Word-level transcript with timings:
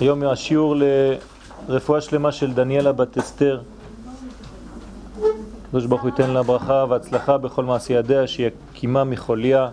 היום 0.00 0.22
השיעור 0.22 0.76
לרפואה 1.68 2.00
שלמה 2.00 2.32
של 2.32 2.52
דניאלה 2.52 2.92
בת 2.92 3.18
אסתר. 3.18 3.60
הקדוש 5.66 5.86
ברוך 5.86 6.02
הוא 6.02 6.10
ייתן 6.10 6.30
לה 6.30 6.42
ברכה 6.42 6.84
והצלחה 6.88 7.38
בכל 7.38 7.64
מעשי 7.64 7.92
ידיה, 7.92 8.26
שהיא 8.26 8.50
הקימה 8.72 9.04
מחוליה 9.04 9.68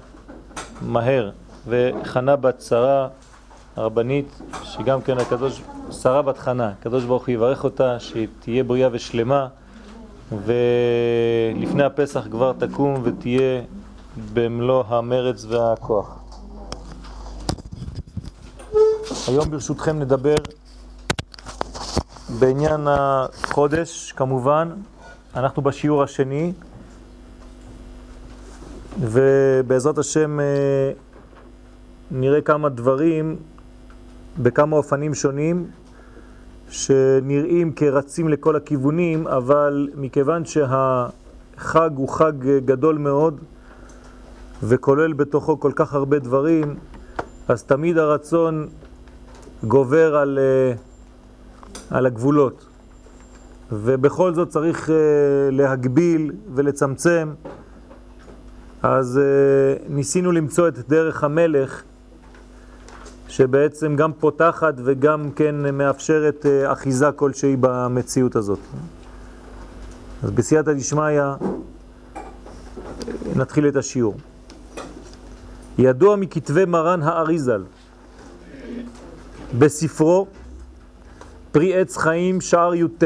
מהר. 0.82 1.32
וחנה 1.68 2.36
בת 2.36 2.62
שרה, 2.62 3.08
הרבנית, 3.76 4.42
שגם 4.64 5.02
כן 5.02 5.18
הקדוש, 5.18 5.62
שרה 5.92 6.22
בת 6.22 6.38
חנה, 6.38 6.72
הקדוש 6.80 7.04
ברוך 7.04 7.26
הוא 7.28 7.34
יברך 7.34 7.64
אותה, 7.64 8.00
שהיא 8.00 8.28
תהיה 8.40 8.64
בריאה 8.64 8.90
ושלמה, 8.92 9.48
ולפני 10.46 11.84
הפסח 11.84 12.28
כבר 12.32 12.54
תקום 12.54 13.02
ותהיה 13.04 13.62
במלוא 14.34 14.84
המרץ 14.88 15.46
והכוח. 15.50 16.21
היום 19.28 19.52
ברשותכם 19.52 20.00
נדבר 20.00 20.36
בעניין 22.40 22.88
החודש, 22.90 24.12
כמובן, 24.12 24.70
אנחנו 25.36 25.62
בשיעור 25.62 26.04
השני, 26.04 26.54
ובעזרת 29.00 29.98
השם 29.98 30.40
אה, 30.40 30.46
נראה 32.12 32.42
כמה 32.42 32.70
דברים 32.70 33.36
בכמה 34.38 34.76
אופנים 34.76 35.14
שונים 35.14 35.68
שנראים 36.70 37.74
כרצים 37.74 38.30
לכל 38.30 38.56
הכיוונים, 38.56 39.28
אבל 39.28 39.90
מכיוון 39.96 40.46
שהחג 40.46 41.90
הוא 41.96 42.10
חג 42.10 42.34
גדול 42.66 42.98
מאוד 42.98 43.40
וכולל 44.64 45.14
בתוכו 45.14 45.60
כל 45.60 45.72
כך 45.76 45.94
הרבה 45.94 46.20
דברים, 46.20 46.76
אז 47.48 47.64
תמיד 47.64 47.98
הרצון 47.98 48.68
גובר 49.64 50.16
על, 50.16 50.40
אה, 50.42 50.74
על 51.98 52.06
הגבולות. 52.06 52.66
ובכל 53.72 54.34
זאת 54.34 54.50
צריך 54.50 54.90
אה, 54.90 54.96
להגביל 55.52 56.32
ולצמצם. 56.56 57.34
אז 58.84 59.18
אה, 59.18 59.86
ניסינו 59.90 60.32
למצוא 60.32 60.68
את 60.68 60.90
דרך 60.90 61.24
המלך, 61.24 61.84
שבעצם 63.28 63.96
גם 63.96 64.14
פותחת 64.14 64.74
וגם 64.84 65.32
כן 65.32 65.76
מאפשרת 65.78 66.46
אחיזה 66.66 67.12
כלשהי 67.12 67.56
במציאות 67.60 68.36
הזאת. 68.36 68.60
אז 70.24 70.32
בסייעתא 70.32 70.74
דשמיא 70.74 71.22
נתחיל 73.36 73.68
את 73.68 73.76
השיעור. 73.76 74.16
ידוע 75.78 76.16
מכתבי 76.16 76.66
מרן 76.66 77.02
האריזל, 77.04 77.64
בספרו 79.60 80.28
פרי 81.52 81.82
עץ 81.82 81.98
חיים 81.98 82.42
שער 82.42 82.76
י"ט, 82.76 83.04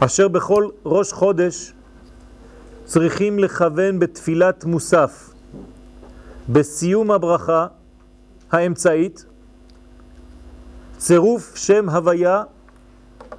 אשר 0.00 0.28
בכל 0.28 0.68
ראש 0.84 1.12
חודש 1.12 1.72
צריכים 2.84 3.38
לכוון 3.38 3.98
בתפילת 3.98 4.64
מוסף, 4.64 5.30
בסיום 6.48 7.10
הברכה 7.10 7.66
האמצעית, 8.52 9.24
צירוף 10.98 11.56
שם 11.56 11.88
הוויה 11.88 12.42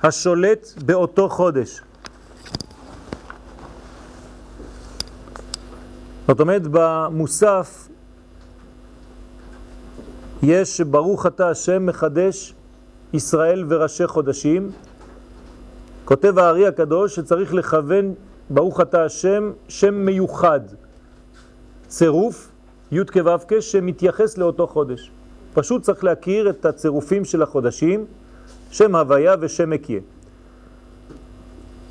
השולט 0.04 0.68
באותו 0.86 1.30
חודש. 1.30 1.82
זאת 6.28 6.40
אומרת, 6.40 6.62
במוסף 6.72 7.88
יש 10.44 10.82
ברוך 10.82 11.26
אתה 11.26 11.50
השם 11.50 11.86
מחדש 11.86 12.54
ישראל 13.14 13.66
וראשי 13.68 14.08
חודשים. 14.08 14.72
כותב 16.06 16.40
הארי 16.40 16.68
הקדוש 16.68 17.16
שצריך 17.16 17.54
לכוון 17.54 18.14
ברוך 18.50 18.82
אתה 18.82 19.06
השם 19.06 19.52
שם 19.68 19.94
מיוחד, 19.94 20.60
צירוף 21.88 22.50
י' 22.92 23.06
כו' 23.06 23.62
שמתייחס 23.62 24.38
לאותו 24.38 24.68
חודש. 24.68 25.12
פשוט 25.54 25.82
צריך 25.82 26.04
להכיר 26.04 26.50
את 26.50 26.66
הצירופים 26.66 27.26
של 27.26 27.42
החודשים, 27.42 28.06
שם 28.72 28.96
הוויה 28.96 29.36
ושם 29.40 29.70
מקיה. 29.70 30.00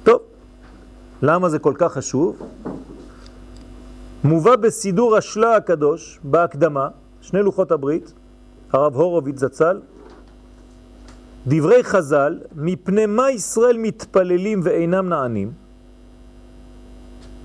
טוב, 0.04 0.20
למה 1.22 1.48
זה 1.48 1.58
כל 1.58 1.74
כך 1.78 1.92
חשוב? 1.92 2.36
מובא 4.24 4.56
בסידור 4.56 5.16
השלה 5.16 5.56
הקדוש, 5.56 6.20
בהקדמה, 6.24 6.88
שני 7.20 7.42
לוחות 7.42 7.70
הברית, 7.70 8.12
הרב 8.72 8.96
הורוביץ 8.96 9.38
זצ"ל, 9.38 9.80
דברי 11.46 11.84
חז"ל, 11.84 12.40
מפני 12.56 13.06
מה 13.06 13.30
ישראל 13.30 13.78
מתפללים 13.78 14.60
ואינם 14.62 15.08
נענים? 15.08 15.52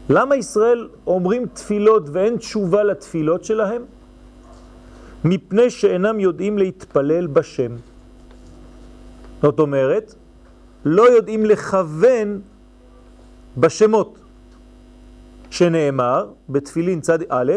למה 0.10 0.36
ישראל 0.36 0.90
אומרים 1.08 1.46
תפילות 1.46 2.04
ואין 2.12 2.38
תשובה 2.38 2.84
לתפילות 2.84 3.44
שלהם? 3.44 3.86
מפני 5.26 5.70
שאינם 5.70 6.20
יודעים 6.20 6.58
להתפלל 6.58 7.28
בשם. 7.28 7.72
זאת 9.42 9.60
אומרת, 9.60 10.16
לא 10.86 11.10
יודעים 11.10 11.46
לכוון 11.46 12.42
בשמות, 13.58 14.18
שנאמר 15.50 16.28
בתפילין 16.50 17.02
צד 17.02 17.20
א', 17.30 17.54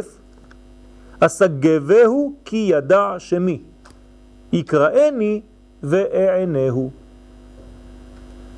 אסגבהו 1.26 2.34
כי 2.44 2.56
ידע 2.56 3.14
שמי, 3.18 3.62
יקראני 4.52 5.40
ואענהו. 5.82 6.90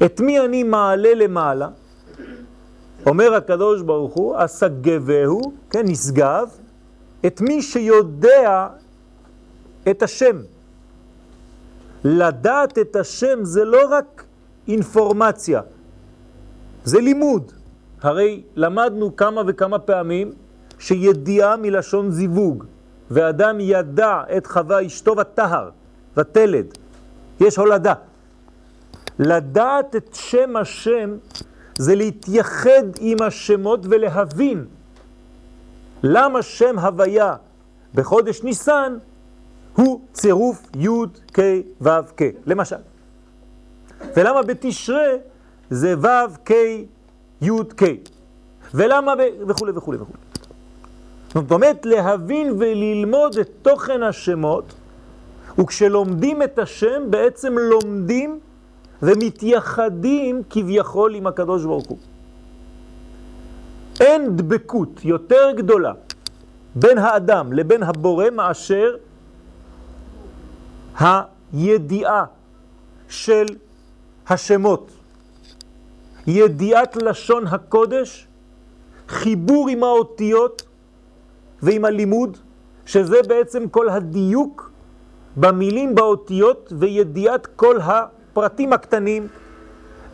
את 0.05 0.21
מי 0.21 0.41
אני 0.41 0.63
מעלה 0.63 1.15
למעלה? 1.15 1.69
אומר 3.07 3.35
הקדוש 3.35 3.83
ברוך 3.83 4.15
הוא, 4.15 4.35
אסגבהו, 4.39 5.41
כן, 5.71 5.83
נשגב, 5.89 6.49
את 7.27 7.41
מי 7.41 7.63
שיודע 7.63 8.69
את 9.91 10.03
השם. 10.03 10.37
לדעת 12.05 12.79
את 12.79 12.97
השם 12.97 13.45
זה 13.45 13.65
לא 13.65 13.81
רק 13.91 14.25
אינפורמציה, 14.69 15.61
זה 16.85 17.01
לימוד. 17.01 17.53
הרי 18.03 18.43
למדנו 18.57 19.17
כמה 19.17 19.43
וכמה 19.47 19.79
פעמים 19.79 20.33
שידיעה 20.79 21.57
מלשון 21.57 22.11
זיווג, 22.11 22.65
ואדם 23.11 23.57
ידע 23.61 24.23
את 24.37 24.47
חווה 24.47 24.87
אשתו 24.87 25.15
וטהר, 25.17 25.71
ותלד. 26.17 26.67
יש 27.41 27.57
הולדה. 27.57 27.95
לדעת 29.19 29.97
את 29.97 30.15
שם 30.15 30.57
השם 30.57 31.17
זה 31.79 31.95
להתייחד 31.95 32.85
עם 33.01 33.17
השמות 33.23 33.81
ולהבין 33.91 34.65
למה 36.03 36.43
שם 36.43 36.79
הוויה 36.79 37.37
בחודש 37.95 38.43
ניסן 38.43 38.97
הוא 39.75 40.01
צירוף 40.13 40.63
י' 40.77 40.89
כ' 41.35 41.41
ו' 41.81 41.89
כ', 42.17 42.23
למשל. 42.47 42.77
ולמה 44.17 44.43
בתשרה 44.43 45.09
זה 45.71 45.95
ו' 45.99 46.07
כ' 46.45 46.53
י' 47.43 47.51
כ', 47.77 47.85
ולמה 48.75 49.17
ב... 49.17 49.21
וכו' 49.49 49.67
וכו' 49.75 49.93
וכו'. 49.93 50.26
זאת 51.35 51.53
אומרת, 51.53 51.87
להבין 51.87 52.55
וללמוד 52.59 53.39
את 53.39 53.51
תוכן 53.63 54.03
השמות, 54.03 54.75
וכשלומדים 55.59 56.43
את 56.43 56.59
השם, 56.59 57.03
בעצם 57.11 57.59
לומדים 57.59 58.39
ומתייחדים 59.03 60.43
כביכול 60.51 61.15
עם 61.15 61.27
הקדוש 61.27 61.65
ברוך 61.65 61.87
הוא. 61.87 61.99
אין 64.01 64.37
דבקות 64.37 65.05
יותר 65.05 65.51
גדולה 65.57 65.93
בין 66.75 66.99
האדם 66.99 67.53
לבין 67.53 67.83
הבורא 67.83 68.31
מאשר 68.31 68.97
הידיעה 70.99 72.25
של 73.09 73.47
השמות, 74.29 74.91
ידיעת 76.27 76.97
לשון 76.97 77.47
הקודש, 77.47 78.27
חיבור 79.09 79.69
עם 79.69 79.83
האותיות, 79.83 80.63
ועם 81.63 81.85
הלימוד, 81.85 82.39
שזה 82.87 83.17
בעצם 83.29 83.69
כל 83.69 83.89
הדיוק 83.89 84.71
במילים, 85.37 85.95
באותיות, 85.95 86.73
וידיעת 86.79 87.47
כל 87.47 87.81
הפרטים 87.81 88.73
הקטנים 88.73 89.29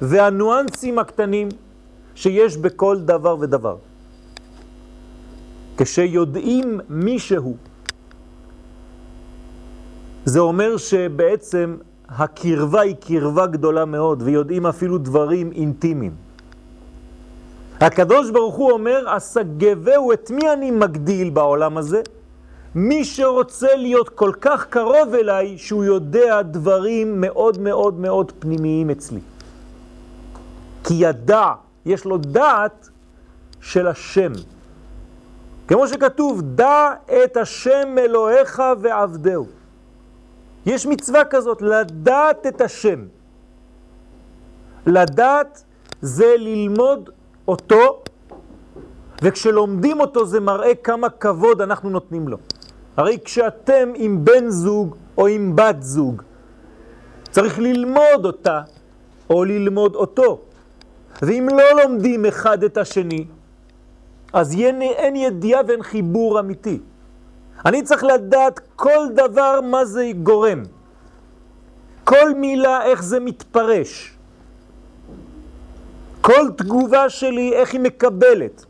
והנואנסים 0.02 0.98
הקטנים 0.98 1.48
שיש 2.14 2.56
בכל 2.56 3.00
דבר 3.00 3.36
ודבר. 3.40 3.76
כשיודעים 5.76 6.80
מישהו, 6.88 7.56
זה 10.24 10.40
אומר 10.40 10.76
שבעצם 10.76 11.76
הקרבה 12.08 12.80
היא 12.80 12.94
קרבה 13.00 13.46
גדולה 13.46 13.84
מאוד, 13.84 14.22
ויודעים 14.22 14.66
אפילו 14.66 14.98
דברים 14.98 15.52
אינטימיים. 15.52 16.31
הקדוש 17.82 18.31
ברוך 18.31 18.55
הוא 18.55 18.73
אומר, 18.73 19.05
אסגבהו, 19.06 20.12
את 20.12 20.31
מי 20.31 20.52
אני 20.52 20.70
מגדיל 20.70 21.31
בעולם 21.31 21.79
הזה? 21.79 22.02
מי 22.75 23.05
שרוצה 23.05 23.75
להיות 23.76 24.08
כל 24.08 24.32
כך 24.40 24.67
קרוב 24.67 25.14
אליי, 25.14 25.58
שהוא 25.58 25.84
יודע 25.84 26.43
דברים 26.43 27.20
מאוד 27.20 27.58
מאוד 27.58 28.00
מאוד 28.00 28.32
פנימיים 28.38 28.90
אצלי. 28.90 29.20
כי 30.84 30.94
ידע, 30.94 31.52
יש 31.87 32.05
לו 32.05 32.19
דעת 32.19 32.88
של 33.61 33.87
השם. 33.87 34.32
כמו 35.69 35.88
שכתוב, 35.88 36.43
דע 36.43 36.90
את 37.25 37.37
השם 37.37 37.99
אלוהיך 37.99 38.62
ועבדהו. 38.81 39.46
יש 40.67 40.87
מצווה 40.87 41.25
כזאת, 41.25 41.62
לדעת 41.62 42.46
את 42.46 42.61
השם. 42.61 43.05
לדעת 44.87 45.64
זה 46.00 46.34
ללמוד 46.38 47.11
אותו, 47.48 48.02
וכשלומדים 49.22 50.00
אותו 50.00 50.26
זה 50.26 50.40
מראה 50.40 50.74
כמה 50.74 51.08
כבוד 51.10 51.60
אנחנו 51.60 51.90
נותנים 51.90 52.28
לו. 52.28 52.36
הרי 52.96 53.18
כשאתם 53.24 53.92
עם 53.94 54.24
בן 54.24 54.48
זוג 54.48 54.96
או 55.18 55.26
עם 55.26 55.56
בת 55.56 55.82
זוג, 55.82 56.22
צריך 57.30 57.58
ללמוד 57.58 58.24
אותה 58.24 58.60
או 59.30 59.44
ללמוד 59.44 59.94
אותו. 59.94 60.40
ואם 61.22 61.48
לא 61.52 61.82
לומדים 61.82 62.26
אחד 62.26 62.64
את 62.64 62.76
השני, 62.76 63.26
אז 64.32 64.54
אין 64.80 65.16
ידיעה 65.16 65.60
ואין 65.68 65.82
חיבור 65.82 66.40
אמיתי. 66.40 66.78
אני 67.66 67.82
צריך 67.82 68.04
לדעת 68.04 68.60
כל 68.76 69.06
דבר 69.14 69.60
מה 69.60 69.84
זה 69.84 70.10
גורם. 70.22 70.62
כל 72.04 72.34
מילה, 72.34 72.84
איך 72.84 73.02
זה 73.02 73.20
מתפרש. 73.20 74.18
כל 76.22 76.50
תגובה 76.56 77.08
שלי, 77.08 77.52
איך 77.52 77.72
היא 77.72 77.80
מקבלת. 77.80 78.64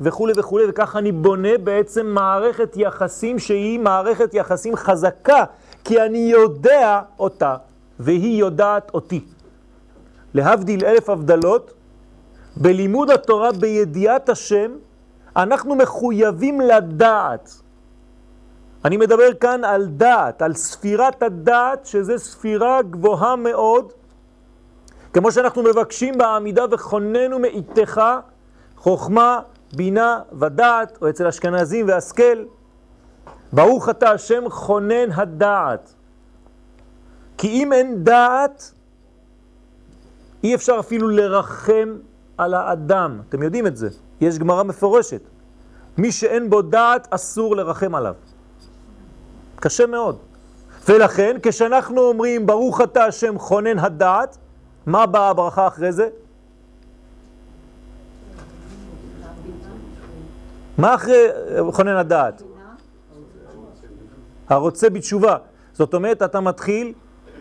וכו' 0.00 0.28
וכו', 0.36 0.58
וככה 0.68 0.98
אני 0.98 1.12
בונה 1.12 1.58
בעצם 1.58 2.06
מערכת 2.06 2.76
יחסים 2.76 3.38
שהיא 3.38 3.80
מערכת 3.80 4.34
יחסים 4.34 4.76
חזקה, 4.76 5.44
כי 5.84 6.02
אני 6.02 6.18
יודע 6.18 7.00
אותה, 7.18 7.56
והיא 8.00 8.40
יודעת 8.40 8.90
אותי. 8.94 9.24
להבדיל 10.34 10.84
אלף 10.84 11.10
הבדלות, 11.10 11.72
בלימוד 12.56 13.10
התורה, 13.10 13.52
בידיעת 13.52 14.28
השם, 14.28 14.70
אנחנו 15.36 15.74
מחויבים 15.74 16.60
לדעת. 16.60 17.50
אני 18.84 18.96
מדבר 18.96 19.34
כאן 19.40 19.64
על 19.64 19.86
דעת, 19.86 20.42
על 20.42 20.54
ספירת 20.54 21.22
הדעת, 21.22 21.86
שזה 21.86 22.18
ספירה 22.18 22.82
גבוהה 22.82 23.36
מאוד, 23.36 23.92
כמו 25.12 25.32
שאנחנו 25.32 25.62
מבקשים 25.62 26.18
בעמידה 26.18 26.64
וכוננו 26.70 27.38
מאיתך 27.38 28.00
חוכמה, 28.76 29.40
בינה 29.76 30.20
ודעת, 30.32 30.98
או 31.02 31.08
אצל 31.08 31.26
אשכנזים 31.26 31.88
והשכל. 31.88 32.44
ברוך 33.52 33.88
אתה 33.88 34.10
השם 34.10 34.42
חונן 34.50 35.12
הדעת. 35.12 35.94
כי 37.38 37.48
אם 37.48 37.72
אין 37.72 38.04
דעת, 38.04 38.72
אי 40.44 40.54
אפשר 40.54 40.76
אפילו 40.80 41.08
לרחם 41.08 41.96
על 42.38 42.54
האדם. 42.54 43.20
אתם 43.28 43.42
יודעים 43.42 43.66
את 43.66 43.76
זה. 43.76 43.88
יש 44.20 44.38
גמרא 44.38 44.62
מפורשת. 44.62 45.20
מי 45.98 46.12
שאין 46.12 46.50
בו 46.50 46.62
דעת, 46.62 47.08
אסור 47.10 47.56
לרחם 47.56 47.94
עליו. 47.94 48.14
קשה 49.56 49.86
מאוד. 49.86 50.18
ולכן, 50.88 51.36
כשאנחנו 51.42 52.00
אומרים, 52.00 52.46
ברוך 52.46 52.80
אתה 52.80 53.04
השם 53.04 53.38
חונן 53.38 53.78
הדעת, 53.78 54.38
מה 54.86 55.06
באה 55.06 55.28
הברכה 55.28 55.66
אחרי 55.66 55.92
זה? 55.92 56.08
מה 60.78 60.94
אחרי 60.94 61.26
חונן 61.70 61.96
הדעת? 61.96 62.42
הרוצה 64.48 64.90
בתשובה. 64.90 65.36
זאת 65.72 65.94
אומרת, 65.94 66.22
אתה 66.22 66.40
מתחיל 66.40 66.92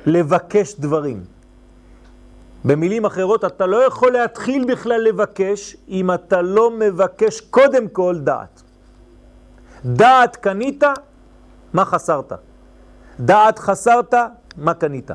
לבקש 0.06 0.76
דברים. 0.80 1.24
במילים 2.66 3.06
אחרות, 3.06 3.46
אתה 3.46 3.66
לא 3.66 3.78
יכול 3.78 4.12
להתחיל 4.12 4.66
בכלל 4.74 5.02
לבקש 5.02 5.78
אם 5.88 6.14
אתה 6.14 6.42
לא 6.42 6.72
מבקש 6.72 7.42
קודם 7.42 7.88
כל 7.88 8.16
דעת. 8.20 8.64
דעת 9.86 10.36
קנית, 10.36 10.84
מה 11.74 11.86
חסרת? 11.86 12.34
דעת 13.20 13.60
חסרת, 13.60 14.14
מה 14.58 14.74
קנית? 14.74 15.12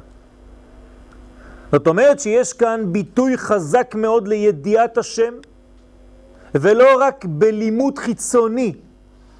זאת 1.75 1.87
אומרת 1.87 2.21
שיש 2.21 2.53
כאן 2.53 2.93
ביטוי 2.93 3.39
חזק 3.39 3.95
מאוד 3.95 4.29
לידיעת 4.29 4.99
השם, 4.99 5.35
ולא 6.55 6.89
רק 7.01 7.25
בלימוד 7.25 7.99
חיצוני, 7.99 8.75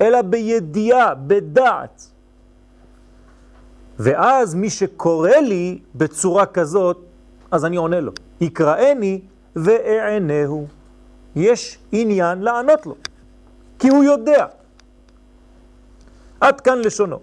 אלא 0.01 0.23
בידיעה, 0.23 1.15
בדעת. 1.15 2.03
ואז 3.99 4.55
מי 4.55 4.71
שקורא 4.71 5.31
לי 5.31 5.79
בצורה 5.95 6.47
כזאת, 6.47 6.99
אז 7.51 7.65
אני 7.65 7.77
עונה 7.77 8.01
לו. 8.01 8.13
יקראני 8.41 9.21
ואענהו. 9.57 10.67
יש 11.37 11.79
עניין 11.93 12.43
לענות 12.43 12.87
לו, 12.87 12.95
כי 13.79 13.89
הוא 13.89 14.05
יודע. 14.05 14.47
עד 16.41 16.61
כאן 16.61 16.79
לשונו. 16.79 17.19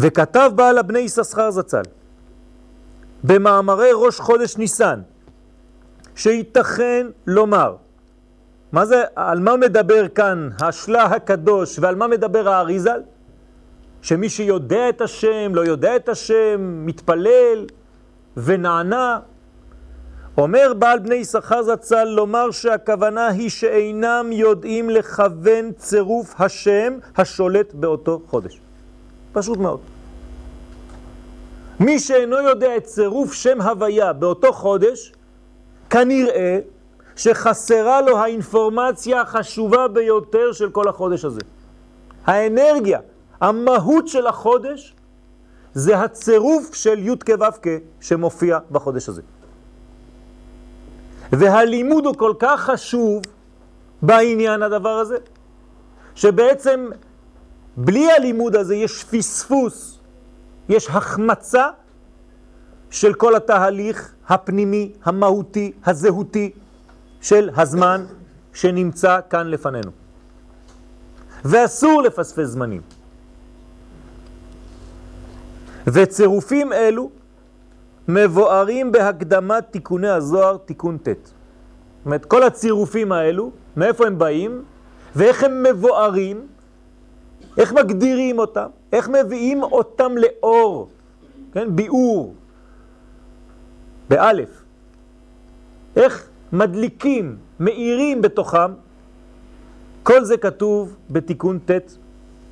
וכתב 0.00 0.50
בעל 0.54 0.78
הבני 0.78 0.98
יששכר 0.98 1.50
זצ"ל, 1.50 1.97
במאמרי 3.24 3.90
ראש 3.94 4.20
חודש 4.20 4.56
ניסן, 4.56 5.00
שייתכן 6.14 7.06
לומר, 7.26 7.76
מה 8.72 8.86
זה, 8.86 9.02
על 9.16 9.40
מה 9.40 9.56
מדבר 9.56 10.08
כאן 10.08 10.48
השלה 10.60 11.04
הקדוש 11.04 11.78
ועל 11.78 11.94
מה 11.94 12.06
מדבר 12.06 12.48
האריזל? 12.48 13.00
שמי 14.02 14.28
שיודע 14.28 14.88
את 14.88 15.00
השם, 15.00 15.54
לא 15.54 15.60
יודע 15.60 15.96
את 15.96 16.08
השם, 16.08 16.86
מתפלל 16.86 17.66
ונענה. 18.36 19.18
אומר 20.38 20.72
בעל 20.78 20.98
בני 20.98 21.14
יששכר 21.14 21.62
זצ"ל 21.62 22.04
לומר 22.04 22.50
שהכוונה 22.50 23.28
היא 23.28 23.50
שאינם 23.50 24.30
יודעים 24.32 24.90
לכוון 24.90 25.72
צירוף 25.72 26.40
השם 26.40 26.98
השולט 27.16 27.74
באותו 27.74 28.20
חודש. 28.26 28.60
פשוט 29.32 29.58
מאוד. 29.58 29.97
מי 31.80 31.98
שאינו 31.98 32.36
יודע 32.36 32.76
את 32.76 32.84
צירוף 32.84 33.32
שם 33.32 33.60
הוויה 33.60 34.12
באותו 34.12 34.52
חודש, 34.52 35.12
כנראה 35.90 36.58
שחסרה 37.16 38.00
לו 38.00 38.18
האינפורמציה 38.18 39.20
החשובה 39.20 39.88
ביותר 39.88 40.52
של 40.52 40.70
כל 40.70 40.88
החודש 40.88 41.24
הזה. 41.24 41.40
האנרגיה, 42.26 43.00
המהות 43.40 44.08
של 44.08 44.26
החודש, 44.26 44.94
זה 45.74 45.98
הצירוף 45.98 46.74
של 46.74 46.98
י' 46.98 47.16
כו' 47.26 47.70
שמופיע 48.00 48.58
בחודש 48.70 49.08
הזה. 49.08 49.22
והלימוד 51.32 52.06
הוא 52.06 52.14
כל 52.14 52.32
כך 52.38 52.60
חשוב 52.60 53.22
בעניין 54.02 54.62
הדבר 54.62 54.98
הזה, 54.98 55.16
שבעצם 56.14 56.90
בלי 57.76 58.12
הלימוד 58.12 58.56
הזה 58.56 58.74
יש 58.74 59.04
פספוס, 59.04 59.97
יש 60.68 60.88
החמצה 60.88 61.66
של 62.90 63.14
כל 63.14 63.36
התהליך 63.36 64.14
הפנימי, 64.28 64.92
המהותי, 65.04 65.72
הזהותי 65.86 66.50
של 67.20 67.50
הזמן 67.56 68.04
שנמצא 68.52 69.20
כאן 69.30 69.46
לפנינו. 69.46 69.90
ואסור 71.44 72.02
לפספס 72.02 72.46
זמנים. 72.46 72.82
וצירופים 75.86 76.72
אלו 76.72 77.10
מבוארים 78.08 78.92
בהקדמת 78.92 79.64
תיקוני 79.70 80.08
הזוהר, 80.08 80.56
תיקון 80.56 80.98
ט'. 80.98 81.06
זאת 81.06 82.06
אומרת, 82.06 82.24
כל 82.24 82.42
הצירופים 82.42 83.12
האלו, 83.12 83.50
מאיפה 83.76 84.06
הם 84.06 84.18
באים, 84.18 84.64
ואיך 85.16 85.44
הם 85.44 85.62
מבוארים, 85.62 86.46
איך 87.56 87.72
מגדירים 87.72 88.38
אותם, 88.38 88.68
איך 88.92 89.08
מביאים 89.08 89.62
אותם 89.62 90.12
לאור, 90.16 90.88
כן, 91.52 91.76
ביאור, 91.76 92.34
באלף. 94.08 94.62
איך 95.96 96.28
מדליקים, 96.52 97.36
מאירים 97.60 98.22
בתוכם, 98.22 98.72
כל 100.02 100.24
זה 100.24 100.36
כתוב 100.36 100.96
בתיקון 101.10 101.58
ט', 101.58 101.96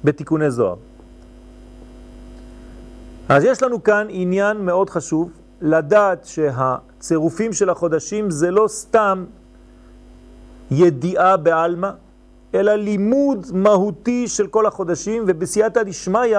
בתיקוני 0.05 0.50
זוהר. 0.50 0.76
אז 3.28 3.45
יש 3.45 3.62
לנו 3.62 3.83
כאן 3.83 4.07
עניין 4.11 4.57
מאוד 4.57 4.90
חשוב, 4.90 5.31
לדעת 5.61 6.25
שהצירופים 6.25 7.52
של 7.52 7.71
החודשים 7.71 8.31
זה 8.31 8.50
לא 8.50 8.69
סתם 8.69 9.25
ידיעה 10.71 11.37
בעלמא, 11.37 11.90
אלא 12.55 12.75
לימוד 12.75 13.47
מהותי 13.53 14.29
של 14.29 14.47
כל 14.47 14.67
החודשים, 14.67 15.25
ובסייעתא 15.26 15.83
דשמיא, 15.83 16.38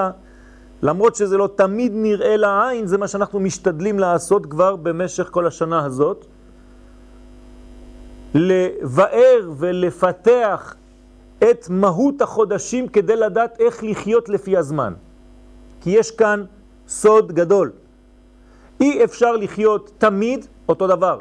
למרות 0.81 1.15
שזה 1.15 1.37
לא 1.37 1.49
תמיד 1.55 1.91
נראה 1.95 2.37
לעין, 2.37 2.87
זה 2.87 2.97
מה 2.97 3.07
שאנחנו 3.07 3.39
משתדלים 3.39 3.99
לעשות 3.99 4.45
כבר 4.45 4.75
במשך 4.75 5.29
כל 5.31 5.47
השנה 5.47 5.85
הזאת, 5.85 6.25
לבאר 8.33 9.51
ולפתח 9.57 10.75
את 11.43 11.69
מהות 11.69 12.21
החודשים 12.21 12.87
כדי 12.87 13.15
לדעת 13.15 13.59
איך 13.59 13.83
לחיות 13.83 14.29
לפי 14.29 14.57
הזמן. 14.57 14.93
כי 15.81 15.89
יש 15.89 16.11
כאן 16.11 16.43
סוד 16.87 17.31
גדול. 17.31 17.71
אי 18.79 19.03
אפשר 19.03 19.31
לחיות 19.31 19.91
תמיד 19.97 20.45
אותו 20.69 20.87
דבר. 20.87 21.17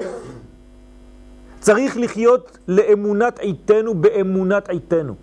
צריך 1.67 1.97
לחיות 1.97 2.59
לאמונת 2.69 3.39
עיתנו 3.39 3.95
באמונת 3.95 4.69
עיתנו. 4.69 5.15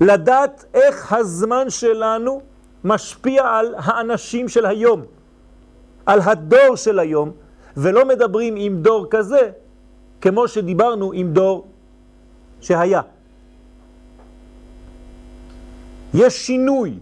לדעת 0.00 0.64
איך 0.74 1.12
הזמן 1.12 1.70
שלנו 1.70 2.40
משפיע 2.84 3.46
על 3.46 3.74
האנשים 3.78 4.48
של 4.48 4.66
היום, 4.66 5.02
על 6.06 6.20
הדור 6.20 6.76
של 6.76 6.98
היום, 6.98 7.32
ולא 7.76 8.04
מדברים 8.04 8.54
עם 8.56 8.82
דור 8.82 9.06
כזה, 9.10 9.50
כמו 10.20 10.48
שדיברנו 10.48 11.12
עם 11.12 11.32
דור 11.32 11.66
שהיה. 12.60 13.00
יש 16.14 16.46
שינוי. 16.46 16.98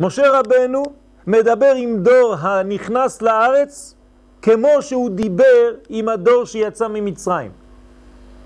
משה 0.00 0.22
רבנו 0.32 0.82
מדבר 1.26 1.72
עם 1.76 2.02
דור 2.02 2.34
הנכנס 2.34 3.22
לארץ 3.22 3.94
כמו 4.42 4.68
שהוא 4.80 5.10
דיבר 5.10 5.74
עם 5.88 6.08
הדור 6.08 6.44
שיצא 6.44 6.88
ממצרים. 6.88 7.50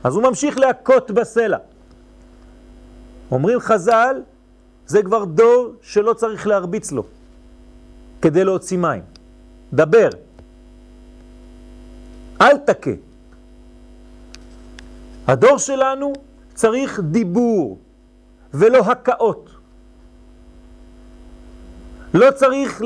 אז 0.05 0.15
הוא 0.15 0.23
ממשיך 0.23 0.59
להכות 0.59 1.11
בסלע. 1.11 1.59
אומרים 3.31 3.61
חז"ל, 3.61 4.23
זה 4.87 5.03
כבר 5.03 5.25
דור 5.25 5.75
שלא 5.83 6.13
צריך 6.13 6.47
להרביץ 6.47 6.93
לו 6.93 7.05
כדי 8.23 8.45
להוציא 8.45 8.79
מים. 8.79 9.03
דבר. 9.73 10.09
אל 12.41 12.57
תכה. 12.59 12.91
הדור 15.27 15.59
שלנו 15.59 16.13
צריך 16.55 17.01
דיבור 17.01 17.79
ולא 18.55 18.79
הקאות. 18.79 19.51
לא 22.15 22.31
צריך 22.31 22.83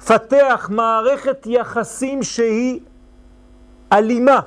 לפתח 0.00 0.68
מערכת 0.72 1.46
יחסים 1.46 2.22
שהיא 2.22 2.80
אלימה, 3.92 4.40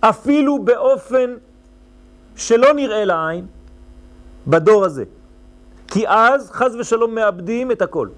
אפילו 0.00 0.58
באופן 0.58 1.34
שלא 2.36 2.72
נראה 2.72 3.04
לעין 3.04 3.46
בדור 4.46 4.84
הזה. 4.84 5.04
כי 5.86 6.08
אז 6.08 6.50
חז 6.50 6.74
ושלום 6.74 7.14
מאבדים 7.14 7.72
את 7.72 7.82
הכל. 7.82 8.08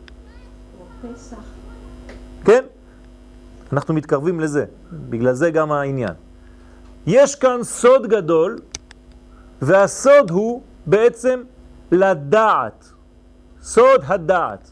כן? 2.45 2.64
אנחנו 3.73 3.95
מתקרבים 3.95 4.40
לזה, 4.40 4.64
בגלל 4.92 5.33
זה 5.33 5.50
גם 5.50 5.73
העניין. 5.73 6.14
יש 7.07 7.35
כאן 7.35 7.62
סוד 7.62 8.07
גדול, 8.07 8.59
והסוד 9.62 10.30
הוא 10.30 10.62
בעצם 10.87 11.42
לדעת. 11.92 12.88
סוד 13.62 14.00
הדעת. 14.04 14.71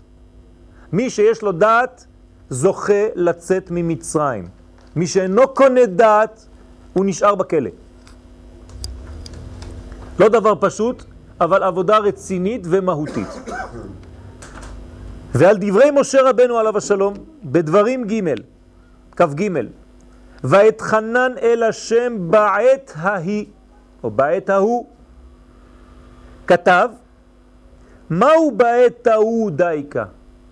מי 0.92 1.10
שיש 1.10 1.42
לו 1.42 1.52
דעת 1.52 2.06
זוכה 2.50 3.06
לצאת 3.14 3.70
ממצרים. 3.70 4.48
מי 4.96 5.06
שאינו 5.06 5.48
קונה 5.48 5.86
דעת 5.86 6.46
הוא 6.92 7.04
נשאר 7.04 7.34
בכלא. 7.34 7.70
לא 10.18 10.28
דבר 10.28 10.54
פשוט, 10.60 11.04
אבל 11.40 11.62
עבודה 11.62 11.98
רצינית 11.98 12.62
ומהותית. 12.64 13.28
ועל 15.34 15.56
דברי 15.60 15.90
משה 15.90 16.22
רבנו 16.22 16.58
עליו 16.58 16.76
השלום, 16.78 17.14
בדברים 17.44 18.06
ג' 18.06 18.34
כ"ג, 19.16 19.50
ואתחנן 20.44 21.32
אל 21.42 21.62
השם 21.62 22.16
בעת 22.30 22.92
ההיא, 22.96 23.46
או 24.04 24.10
בעת 24.10 24.50
ההוא, 24.50 24.86
כתב, 26.46 26.88
מהו 28.10 28.50
בעת 28.56 29.06
ההוא 29.06 29.50
דייקה? 29.50 30.04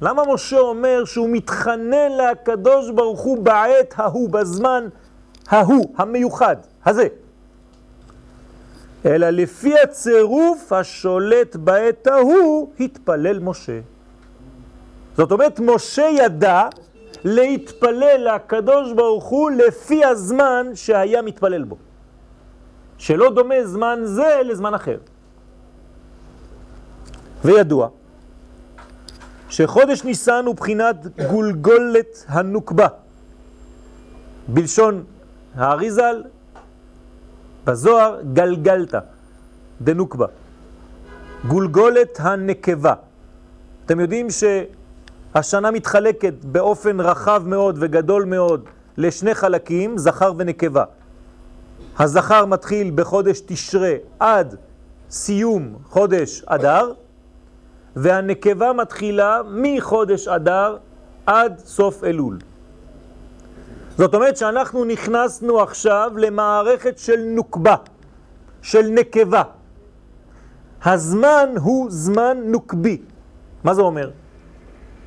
למה 0.03 0.23
משה 0.35 0.59
אומר 0.59 1.05
שהוא 1.05 1.29
מתחנן 1.33 2.13
לקדוש 2.13 2.91
ברוך 2.91 3.21
הוא 3.21 3.39
בעת 3.43 3.95
ההוא, 3.97 4.31
בזמן 4.31 4.89
ההוא, 5.49 5.95
המיוחד, 5.97 6.57
הזה? 6.87 7.07
אלא 9.07 9.31
לפי 9.31 9.81
הצירוף 9.81 10.73
השולט 10.73 11.57
בעת 11.57 12.07
ההוא, 12.07 12.69
התפלל 12.81 13.39
משה. 13.39 13.81
זאת 15.17 15.33
אומרת, 15.33 15.61
משה 15.61 16.03
ידע 16.03 16.69
להתפלל 17.25 18.35
לקדוש 18.35 18.93
ברוך 18.93 19.25
הוא 19.25 19.51
לפי 19.51 20.05
הזמן 20.05 20.67
שהיה 20.75 21.23
מתפלל 21.23 21.65
בו. 21.65 21.77
שלא 22.99 23.31
דומה 23.31 23.65
זמן 23.65 24.01
זה 24.05 24.41
לזמן 24.45 24.75
אחר. 24.75 24.99
וידוע 27.45 27.89
שחודש 29.55 30.05
ניסן 30.05 30.45
הוא 30.47 30.55
בחינת 30.55 30.97
גולגולת 31.31 32.25
הנוקבה. 32.29 32.87
בלשון 34.49 35.05
האריזל, 35.55 36.23
בזוהר, 37.65 38.21
גלגלת, 38.33 38.95
דנוקבה. 39.81 40.27
גולגולת 41.49 42.19
הנקבה. 42.21 42.95
אתם 43.87 44.01
יודעים 44.01 44.27
שהשנה 44.31 45.71
מתחלקת 45.71 46.35
באופן 46.45 47.01
רחב 47.01 47.43
מאוד 47.47 47.77
וגדול 47.81 48.25
מאוד 48.25 48.65
לשני 48.97 49.35
חלקים, 49.35 49.99
זכר 49.99 50.33
ונקבה. 50.37 50.85
הזכר 51.99 52.47
מתחיל 52.47 52.93
בחודש 52.95 53.41
תשרה 53.47 53.95
עד 54.21 54.57
סיום 55.11 55.75
חודש 55.89 56.43
אדר, 56.47 56.93
והנקבה 57.97 58.73
מתחילה 58.73 59.41
מחודש 59.51 60.29
אדר 60.29 60.77
עד 61.27 61.59
סוף 61.59 62.05
אלול. 62.05 62.39
זאת 63.99 64.15
אומרת 64.15 64.37
שאנחנו 64.37 64.85
נכנסנו 64.85 65.61
עכשיו 65.61 66.13
למערכת 66.17 66.99
של 66.99 67.21
נוקבה, 67.25 67.77
של 68.63 68.87
נקבה. 68.87 69.43
הזמן 70.85 71.49
הוא 71.61 71.87
זמן 71.91 72.39
נוקבי. 72.45 73.03
מה 73.65 73.75
זה 73.75 73.83
אומר? 73.83 74.11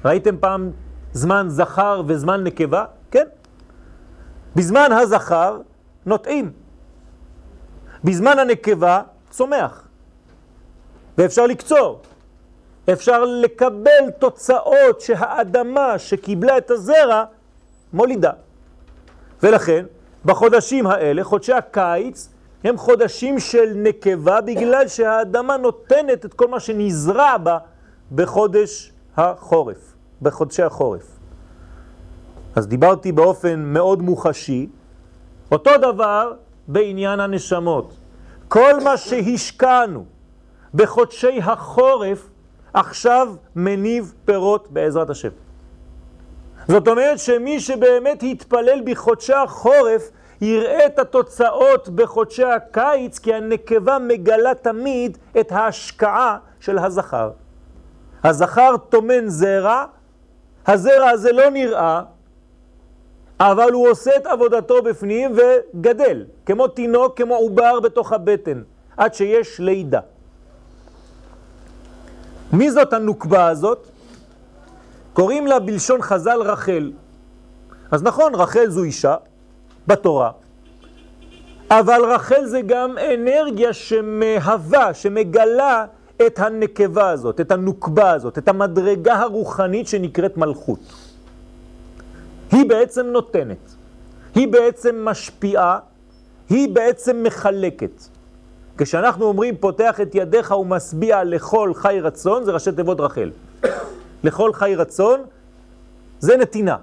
ראיתם 0.06 0.38
פעם 0.38 0.72
זמן 1.14 1.46
זכר 1.50 2.02
וזמן 2.08 2.44
נקבה? 2.44 2.86
כן. 3.12 3.26
בזמן 4.56 4.92
הזכר 4.92 5.62
נוטעים. 6.06 6.52
בזמן 8.04 8.40
הנקבה 8.40 9.02
צומח. 9.30 9.88
ואפשר 11.18 11.48
לקצור. 11.48 12.02
אפשר 12.94 13.26
לקבל 13.26 14.12
תוצאות 14.20 15.02
שהאדמה 15.02 16.00
שקיבלה 16.00 16.58
את 16.58 16.72
הזרע 16.72 17.24
מולידה. 17.94 18.32
ולכן, 19.44 19.86
בחודשים 20.26 20.88
האלה, 20.88 21.24
חודשי 21.24 21.54
הקיץ, 21.54 22.30
הם 22.64 22.78
חודשים 22.78 23.40
של 23.40 23.72
נקבה 23.76 24.42
בגלל 24.42 24.88
שהאדמה 24.88 25.58
נותנת 25.58 26.26
את 26.26 26.34
כל 26.34 26.48
מה 26.48 26.60
שנזרע 26.60 27.38
בה 27.38 27.58
בחודש 28.16 28.92
החורף, 29.18 29.94
בחודשי 30.22 30.64
החורף. 30.64 31.18
אז 32.56 32.68
דיברתי 32.68 33.12
באופן 33.12 33.60
מאוד 33.60 34.02
מוחשי, 34.02 34.68
אותו 35.52 35.72
דבר 35.78 36.34
בעניין 36.68 37.20
הנשמות. 37.20 37.94
כל 38.48 38.80
מה 38.84 38.98
שהשקענו 38.98 40.06
בחודשי 40.74 41.40
החורף 41.44 42.30
עכשיו 42.80 43.28
מניב 43.56 44.14
פירות 44.26 44.72
בעזרת 44.72 45.10
השם. 45.10 45.30
זאת 46.68 46.88
אומרת 46.88 47.20
שמי 47.20 47.60
שבאמת 47.60 48.24
יתפלל 48.24 48.82
בחודשי 48.86 49.34
החורף 49.34 50.12
יראה 50.42 50.86
את 50.86 51.00
התוצאות 51.00 51.90
בחודשי 51.90 52.44
הקיץ, 52.44 53.20
כי 53.20 53.34
הנקבה 53.34 53.98
מגלה 54.00 54.54
תמיד 54.54 55.18
את 55.40 55.52
ההשקעה 55.52 56.38
של 56.60 56.78
הזכר. 56.78 57.32
הזכר 58.24 58.76
תומן 58.90 59.28
זרע, 59.28 59.86
הזרע 60.68 61.10
הזה 61.10 61.32
לא 61.32 61.50
נראה, 61.50 62.02
אבל 63.40 63.72
הוא 63.72 63.90
עושה 63.90 64.12
את 64.18 64.26
עבודתו 64.26 64.82
בפנים 64.84 65.36
וגדל, 65.36 66.26
כמו 66.46 66.68
תינוק, 66.68 67.18
כמו 67.18 67.36
עובר 67.36 67.80
בתוך 67.80 68.14
הבטן, 68.14 68.62
עד 68.98 69.14
שיש 69.14 69.60
לידה. 69.60 70.00
מי 72.54 72.72
זאת 72.72 72.94
הנוקבה 72.94 73.48
הזאת? 73.48 73.88
קוראים 75.14 75.48
לה 75.48 75.60
בלשון 75.60 76.02
חז"ל 76.02 76.42
רחל. 76.42 76.92
אז 77.92 78.04
נכון, 78.04 78.36
רחל 78.36 78.70
זו 78.70 78.84
אישה 78.84 79.16
בתורה, 79.88 80.32
אבל 81.70 82.02
רחל 82.06 82.46
זה 82.46 82.62
גם 82.62 82.96
אנרגיה 82.98 83.74
שמהווה, 83.74 84.94
שמגלה 84.94 85.86
את 86.28 86.40
הנקבה 86.40 87.10
הזאת, 87.10 87.42
את 87.42 87.52
הנוקבה 87.52 88.12
הזאת, 88.12 88.38
את 88.38 88.48
המדרגה 88.48 89.16
הרוחנית 89.16 89.88
שנקראת 89.88 90.38
מלכות. 90.38 90.80
היא 92.52 92.70
בעצם 92.70 93.06
נותנת, 93.06 93.76
היא 94.36 94.48
בעצם 94.48 95.06
משפיעה, 95.06 95.80
היא 96.50 96.70
בעצם 96.76 97.24
מחלקת. 97.24 98.17
כשאנחנו 98.78 99.26
אומרים 99.26 99.58
פותח 99.58 100.02
את 100.02 100.16
ידיך 100.16 100.52
ומשביע 100.52 101.24
לכל 101.24 101.72
חי 101.74 102.00
רצון, 102.02 102.44
זה 102.44 102.52
ראשי 102.52 102.72
תיבות 102.72 103.00
רחל. 103.00 103.32
לכל 104.24 104.54
חי 104.54 104.76
רצון 104.76 105.22
זה 106.20 106.38
נתינה. 106.38 106.78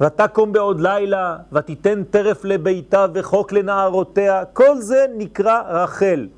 ותקום 0.00 0.52
בעוד 0.52 0.80
לילה, 0.80 1.36
ותיתן 1.52 2.04
טרף 2.04 2.44
לביתה 2.44 3.06
וחוק 3.14 3.52
לנערותיה, 3.52 4.44
כל 4.52 4.78
זה 4.78 5.06
נקרא 5.16 5.62
רחל. 5.68 6.28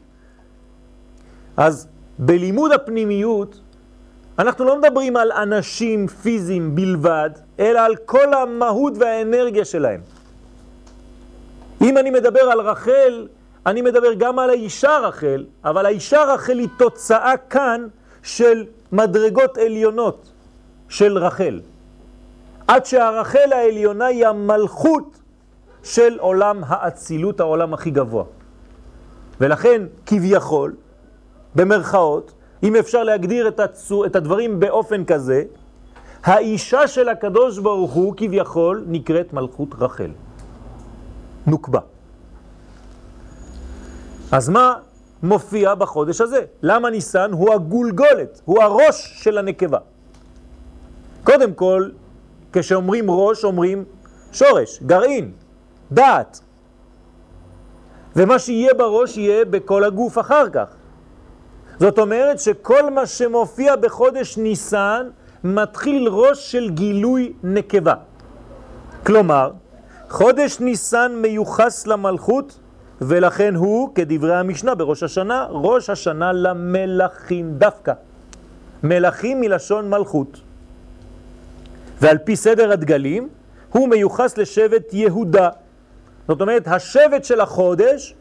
אז 1.56 1.88
בלימוד 2.18 2.72
הפנימיות, 2.72 3.60
אנחנו 4.38 4.64
לא 4.64 4.78
מדברים 4.78 5.16
על 5.16 5.32
אנשים 5.32 6.06
פיזיים 6.06 6.74
בלבד, 6.74 7.30
אלא 7.58 7.80
על 7.80 7.96
כל 7.96 8.34
המהות 8.34 8.92
והאנרגיה 8.98 9.64
שלהם. 9.64 10.00
אם 11.80 11.98
אני 11.98 12.10
מדבר 12.10 12.40
על 12.40 12.60
רחל, 12.60 13.26
אני 13.66 13.82
מדבר 13.82 14.14
גם 14.14 14.38
על 14.38 14.50
האישה 14.50 14.98
רחל, 14.98 15.44
אבל 15.64 15.86
האישה 15.86 16.24
רחל 16.24 16.58
היא 16.58 16.68
תוצאה 16.78 17.36
כאן 17.50 17.86
של 18.22 18.64
מדרגות 18.92 19.58
עליונות 19.58 20.30
של 20.88 21.18
רחל. 21.18 21.60
עד 22.68 22.86
שהרחל 22.86 23.52
העליונה 23.52 24.06
היא 24.06 24.26
המלכות 24.26 25.18
של 25.82 26.18
עולם 26.18 26.60
האצילות, 26.66 27.40
העולם 27.40 27.74
הכי 27.74 27.90
גבוה. 27.90 28.24
ולכן, 29.40 29.82
כביכול, 30.06 30.74
במרכאות, 31.54 32.32
אם 32.62 32.76
אפשר 32.76 33.04
להגדיר 33.04 33.48
את, 33.48 33.60
הצו, 33.60 34.04
את 34.04 34.16
הדברים 34.16 34.60
באופן 34.60 35.04
כזה, 35.04 35.42
האישה 36.24 36.88
של 36.88 37.08
הקדוש 37.08 37.58
ברוך 37.58 37.92
הוא 37.92 38.14
כביכול 38.16 38.84
נקראת 38.88 39.32
מלכות 39.32 39.68
רחל. 39.78 40.10
נוקבה. 41.46 41.93
אז 44.34 44.48
מה 44.48 44.74
מופיע 45.22 45.74
בחודש 45.74 46.20
הזה? 46.20 46.40
למה 46.62 46.90
ניסן 46.90 47.32
הוא 47.32 47.54
הגולגולת, 47.54 48.40
הוא 48.44 48.62
הראש 48.62 49.12
של 49.22 49.38
הנקבה? 49.38 49.78
קודם 51.24 51.54
כל, 51.54 51.88
כשאומרים 52.52 53.10
ראש, 53.10 53.44
אומרים 53.44 53.84
שורש, 54.32 54.82
גרעין, 54.82 55.32
דעת. 55.92 56.40
ומה 58.16 58.38
שיהיה 58.38 58.74
בראש 58.74 59.16
יהיה 59.16 59.44
בכל 59.44 59.84
הגוף 59.84 60.18
אחר 60.18 60.50
כך. 60.50 60.68
זאת 61.78 61.98
אומרת 61.98 62.40
שכל 62.40 62.90
מה 62.90 63.06
שמופיע 63.06 63.76
בחודש 63.76 64.38
ניסן 64.38 65.08
מתחיל 65.44 66.08
ראש 66.08 66.52
של 66.52 66.70
גילוי 66.70 67.32
נקבה. 67.42 67.94
כלומר, 69.06 69.50
חודש 70.08 70.60
ניסן 70.60 71.12
מיוחס 71.22 71.86
למלכות, 71.86 72.58
ולכן 73.06 73.54
הוא, 73.54 73.94
כדברי 73.94 74.36
המשנה 74.36 74.74
בראש 74.74 75.02
השנה, 75.02 75.46
ראש 75.50 75.90
השנה 75.90 76.32
למלכים 76.32 77.54
דווקא. 77.58 77.92
מלכים 78.82 79.40
מלשון 79.40 79.90
מלכות. 79.90 80.40
ועל 82.00 82.18
פי 82.18 82.36
סדר 82.36 82.72
הדגלים, 82.72 83.28
הוא 83.70 83.88
מיוחס 83.88 84.38
לשבט 84.38 84.92
יהודה. 84.92 85.48
זאת 86.28 86.40
אומרת, 86.40 86.68
השבט 86.68 87.24
של 87.24 87.40
החודש, 87.40 88.14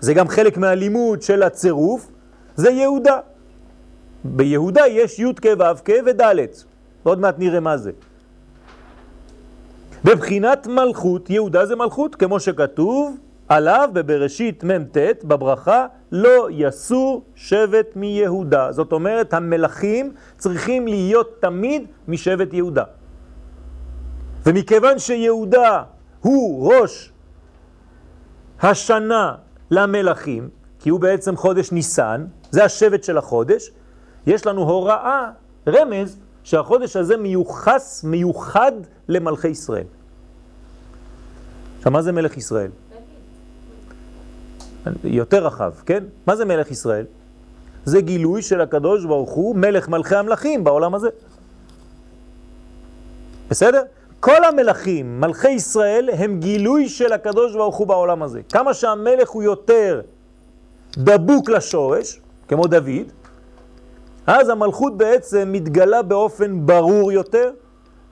זה 0.00 0.14
גם 0.14 0.28
חלק 0.28 0.56
מהלימוד 0.56 1.22
של 1.22 1.42
הצירוף, 1.42 2.08
זה 2.56 2.70
יהודה. 2.70 3.18
ביהודה 4.24 4.86
יש 4.86 5.18
י' 5.18 5.34
כ' 5.42 5.46
ו' 5.58 5.84
כ' 5.84 5.90
וד'. 6.06 6.46
עוד 7.02 7.20
מעט 7.20 7.38
נראה 7.38 7.60
מה 7.60 7.76
זה. 7.76 7.92
בבחינת 10.04 10.66
מלכות, 10.66 11.30
יהודה 11.30 11.66
זה 11.66 11.76
מלכות, 11.76 12.14
כמו 12.14 12.40
שכתוב 12.40 13.16
עליו 13.52 13.90
בבראשית 13.92 14.64
מ"ט 14.64 15.24
בברכה, 15.24 15.86
לא 16.12 16.48
יסור 16.50 17.24
שבט 17.34 17.96
מיהודה. 17.96 18.72
זאת 18.72 18.92
אומרת, 18.92 19.34
המלכים 19.34 20.12
צריכים 20.38 20.88
להיות 20.88 21.36
תמיד 21.40 21.86
משבט 22.08 22.52
יהודה. 22.52 22.84
ומכיוון 24.46 24.98
שיהודה 24.98 25.82
הוא 26.20 26.72
ראש 26.72 27.12
השנה 28.60 29.34
למלכים, 29.70 30.48
כי 30.78 30.90
הוא 30.90 31.00
בעצם 31.00 31.36
חודש 31.36 31.72
ניסן, 31.72 32.26
זה 32.50 32.64
השבט 32.64 33.04
של 33.04 33.18
החודש, 33.18 33.70
יש 34.26 34.46
לנו 34.46 34.62
הוראה, 34.62 35.30
רמז, 35.68 36.18
שהחודש 36.44 36.96
הזה 36.96 37.16
מיוחס, 37.16 38.04
מיוחד 38.04 38.72
למלכי 39.08 39.48
ישראל. 39.48 39.86
עכשיו, 41.78 41.92
מה 41.92 42.02
זה 42.02 42.12
מלך 42.12 42.36
ישראל? 42.36 42.70
יותר 45.04 45.46
רחב, 45.46 45.72
כן? 45.86 46.04
מה 46.26 46.36
זה 46.36 46.44
מלך 46.44 46.70
ישראל? 46.70 47.04
זה 47.84 48.00
גילוי 48.00 48.42
של 48.42 48.60
הקדוש 48.60 49.04
ברוך 49.04 49.30
הוא, 49.30 49.56
מלך 49.56 49.88
מלכי 49.88 50.16
המלכים 50.16 50.64
בעולם 50.64 50.94
הזה. 50.94 51.08
בסדר? 53.50 53.82
כל 54.20 54.44
המלכים, 54.44 55.20
מלכי 55.20 55.50
ישראל, 55.50 56.10
הם 56.12 56.40
גילוי 56.40 56.88
של 56.88 57.12
הקדוש 57.12 57.52
ברוך 57.52 57.76
הוא 57.76 57.86
בעולם 57.86 58.22
הזה. 58.22 58.40
כמה 58.48 58.74
שהמלך 58.74 59.28
הוא 59.28 59.42
יותר 59.42 60.00
דבוק 60.96 61.48
לשורש, 61.48 62.20
כמו 62.48 62.66
דוד, 62.66 63.12
אז 64.26 64.48
המלכות 64.48 64.96
בעצם 64.96 65.48
מתגלה 65.52 66.02
באופן 66.02 66.66
ברור 66.66 67.12
יותר, 67.12 67.50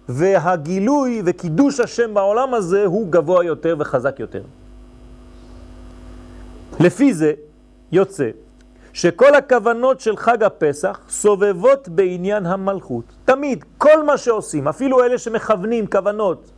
והגילוי 0.08 1.22
וקידוש 1.24 1.80
השם 1.80 2.14
בעולם 2.14 2.54
הזה 2.54 2.84
הוא 2.84 3.06
גבוה 3.10 3.44
יותר 3.44 3.76
וחזק 3.78 4.20
יותר. 4.20 4.42
לפי 6.80 7.14
זה 7.14 7.32
יוצא 7.92 8.30
שכל 8.92 9.34
הכוונות 9.34 10.00
של 10.00 10.16
חג 10.16 10.42
הפסח 10.42 11.00
סובבות 11.08 11.88
בעניין 11.88 12.46
המלכות. 12.46 13.04
תמיד, 13.24 13.64
כל 13.78 14.02
מה 14.02 14.18
שעושים, 14.18 14.68
אפילו 14.68 15.04
אלה 15.04 15.18
שמכוונים 15.18 15.86
כוונות, 15.86 16.50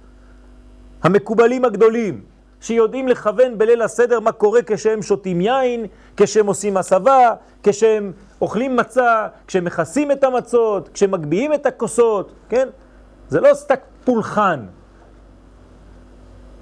המקובלים 1.03 1.65
הגדולים, 1.65 2.21
שיודעים 2.61 3.09
לכוון 3.09 3.59
בליל 3.59 3.83
הסדר 3.83 4.21
מה 4.21 4.33
קורה 4.33 4.61
כשהם 4.67 5.03
שותים 5.03 5.41
יין, 5.41 5.87
כשהם 6.17 6.47
עושים 6.47 6.77
הסבה, 6.77 7.35
כשהם 7.63 8.13
אוכלים 8.41 8.77
מצה, 8.77 9.27
כשהם 9.47 9.65
מכסים 9.65 10.13
את 10.13 10.25
המצות, 10.25 10.89
כשהם 10.89 11.11
מגביהים 11.11 11.55
את 11.55 11.67
הכוסות, 11.67 12.33
כן? 12.49 12.69
זה 13.29 13.41
לא 13.41 13.55
סתק 13.55 13.81
פולחן. 14.05 14.67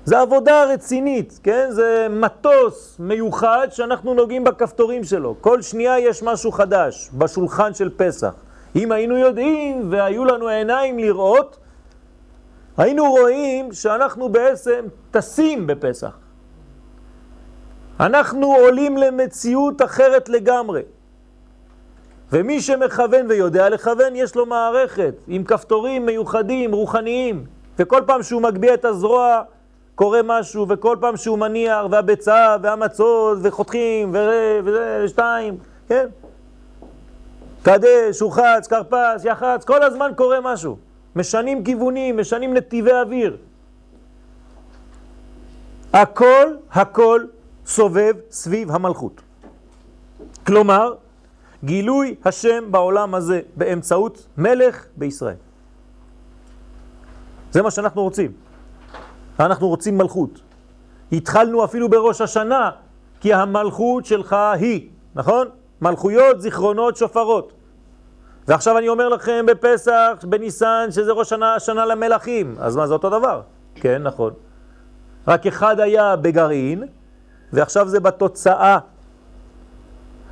זה 0.04 0.20
עבודה 0.20 0.64
רצינית, 0.64 1.40
כן? 1.42 1.66
זה 1.70 2.06
מטוס 2.10 2.96
מיוחד 2.98 3.68
שאנחנו 3.70 4.14
נוגעים 4.14 4.44
בכפתורים 4.44 5.04
שלו. 5.04 5.34
כל 5.40 5.62
שנייה 5.62 5.98
יש 5.98 6.22
משהו 6.22 6.52
חדש 6.52 7.10
בשולחן 7.14 7.74
של 7.74 7.90
פסח. 7.96 8.34
אם 8.76 8.92
היינו 8.92 9.16
יודעים 9.16 9.88
והיו 9.90 10.24
לנו 10.24 10.48
עיניים 10.48 10.98
לראות, 10.98 11.56
היינו 12.76 13.10
רואים 13.10 13.72
שאנחנו 13.72 14.28
בעצם 14.28 14.84
טסים 15.10 15.66
בפסח. 15.66 16.18
אנחנו 18.00 18.54
עולים 18.54 18.96
למציאות 18.96 19.82
אחרת 19.82 20.28
לגמרי. 20.28 20.82
ומי 22.32 22.60
שמכוון 22.60 23.26
ויודע 23.28 23.68
לכוון, 23.68 24.16
יש 24.16 24.36
לו 24.36 24.46
מערכת 24.46 25.14
עם 25.28 25.44
כפתורים 25.44 26.06
מיוחדים, 26.06 26.72
רוחניים, 26.72 27.44
וכל 27.78 28.02
פעם 28.06 28.22
שהוא 28.22 28.42
מגביה 28.42 28.74
את 28.74 28.84
הזרוע, 28.84 29.42
קורה 30.00 30.20
משהו, 30.24 30.66
וכל 30.68 30.96
פעם 31.00 31.16
שהוא 31.16 31.38
מניח, 31.38 31.86
והביצה, 31.90 32.56
והמצות, 32.62 33.38
וחותכים, 33.42 34.16
ושתיים, 34.64 35.56
כן? 35.88 36.06
קדש, 37.62 38.20
הוחץ, 38.20 38.66
קרפס, 38.68 39.24
יחץ, 39.24 39.64
כל 39.64 39.82
הזמן 39.82 40.10
קורה 40.16 40.40
משהו. 40.40 40.76
משנים 41.16 41.64
כיוונים, 41.64 42.16
משנים 42.16 42.54
נתיבי 42.54 42.92
אוויר. 42.92 43.36
הכל, 45.92 46.46
הכל 46.72 47.24
סובב 47.66 48.14
סביב 48.30 48.70
המלכות. 48.70 49.20
כלומר, 50.46 50.94
גילוי 51.64 52.14
השם 52.24 52.64
בעולם 52.72 53.14
הזה 53.14 53.40
באמצעות 53.56 54.26
מלך 54.38 54.86
בישראל. 54.96 55.36
זה 57.52 57.62
מה 57.62 57.70
שאנחנו 57.70 58.02
רוצים. 58.02 58.49
אנחנו 59.46 59.68
רוצים 59.68 59.98
מלכות. 59.98 60.40
התחלנו 61.12 61.64
אפילו 61.64 61.88
בראש 61.88 62.20
השנה, 62.20 62.70
כי 63.20 63.34
המלכות 63.34 64.06
שלך 64.06 64.36
היא, 64.58 64.88
נכון? 65.14 65.48
מלכויות, 65.80 66.40
זיכרונות, 66.40 66.96
שופרות. 66.96 67.52
ועכשיו 68.48 68.78
אני 68.78 68.88
אומר 68.88 69.08
לכם 69.08 69.46
בפסח, 69.46 70.24
בניסן, 70.28 70.86
שזה 70.90 71.12
ראש 71.12 71.28
שנה, 71.28 71.60
שנה 71.60 71.86
למלכים. 71.86 72.54
אז 72.58 72.76
מה, 72.76 72.86
זה 72.86 72.92
אותו 72.94 73.10
דבר? 73.10 73.40
כן, 73.74 74.02
נכון. 74.02 74.32
רק 75.28 75.46
אחד 75.46 75.80
היה 75.80 76.16
בגרעין, 76.16 76.84
ועכשיו 77.52 77.88
זה 77.88 78.00
בתוצאה. 78.00 78.78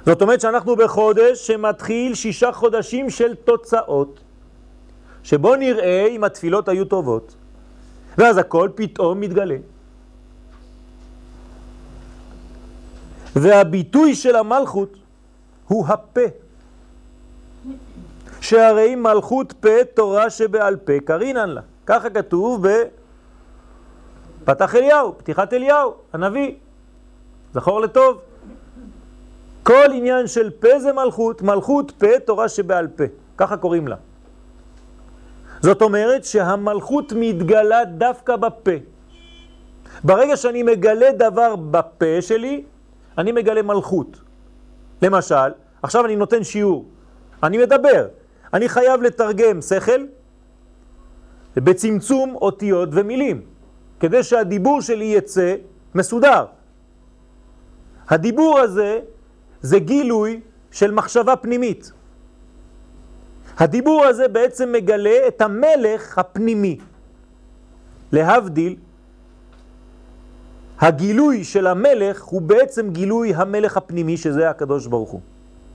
זאת 0.07 0.23
אומרת 0.23 0.40
שאנחנו 0.40 0.77
בחודש 0.77 1.47
שמתחיל 1.47 2.14
שישה 2.14 2.53
חודשים 2.53 3.11
של 3.11 3.35
תוצאות, 3.35 4.21
שבו 5.23 5.57
נראה 5.57 6.07
אם 6.07 6.25
התפילות 6.25 6.68
היו 6.68 6.85
טובות, 6.85 7.37
ואז 8.18 8.38
הכל 8.38 8.68
פתאום 8.74 9.20
מתגלה. 9.20 9.57
והביטוי 13.37 14.14
של 14.14 14.37
המלכות 14.37 14.96
הוא 15.68 15.87
הפה. 15.87 16.20
שהרי 18.40 18.94
מלכות 18.94 19.52
פה 19.61 19.85
תורה 19.94 20.31
שבעל 20.31 20.76
פה 20.76 20.92
קרינן 21.04 21.48
לה. 21.48 21.61
ככה 21.87 22.11
כתוב 22.11 22.66
בפתח 24.42 24.74
אליהו, 24.74 25.18
פתיחת 25.18 25.52
אליהו, 25.52 25.94
הנביא. 26.12 26.54
זכור 27.54 27.81
לטוב. 27.81 28.18
כל 29.62 29.92
עניין 29.92 30.26
של 30.26 30.50
פה 30.50 30.81
זה 30.81 30.92
מלכות, 30.92 31.42
מלכות 31.42 31.92
פה 31.98 32.18
תורה 32.24 32.48
שבעל 32.48 32.88
פה. 32.88 33.04
ככה 33.37 33.57
קוראים 33.57 33.88
לה. 33.88 33.96
זאת 35.61 35.83
אומרת 35.83 36.25
שהמלכות 36.25 37.12
מתגלה 37.16 37.85
דווקא 37.85 38.37
בפה. 38.37 38.71
ברגע 40.05 40.37
שאני 40.37 40.62
מגלה 40.62 41.12
דבר 41.12 41.57
בפה 41.57 42.23
שלי, 42.23 42.64
אני 43.18 43.33
מגלה 43.33 43.62
מלכות. 43.62 44.21
למשל, 45.03 45.51
עכשיו 45.83 46.05
אני 46.05 46.16
נותן 46.16 46.44
שיעור, 46.44 46.85
אני 47.42 47.59
מדבר, 47.59 48.07
אני 48.55 48.68
חייב 48.68 49.03
לתרגם 49.03 49.62
שכל 49.62 50.07
בצמצום 51.57 52.35
אותיות 52.35 52.88
ומילים, 52.92 53.40
כדי 54.01 54.23
שהדיבור 54.23 54.81
שלי 54.81 55.05
יצא 55.05 55.55
מסודר. 55.94 56.44
הדיבור 58.09 58.59
הזה 58.59 59.01
זה 59.61 59.79
גילוי 59.79 60.40
של 60.71 60.90
מחשבה 60.90 61.37
פנימית. 61.37 61.92
הדיבור 63.59 64.05
הזה 64.05 64.29
בעצם 64.29 64.73
מגלה 64.73 65.18
את 65.29 65.40
המלך 65.40 66.18
הפנימי. 66.18 66.79
להבדיל, 68.12 68.77
הגילוי 70.81 71.44
של 71.44 71.66
המלך 71.66 72.25
הוא 72.25 72.42
בעצם 72.42 72.90
גילוי 72.90 73.35
המלך 73.35 73.77
הפנימי, 73.77 74.16
שזה 74.16 74.51
הקדוש 74.51 74.87
ברוך 74.87 75.11
הוא. 75.11 75.21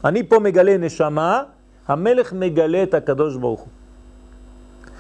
אני 0.06 0.24
פה 0.24 0.40
מגלה 0.40 0.78
נשמה, 0.78 1.44
המלך 1.88 2.34
מגלה 2.34 2.84
את 2.84 2.94
הקדוש 2.94 3.36
ברוך 3.36 3.60
הוא. 3.60 3.70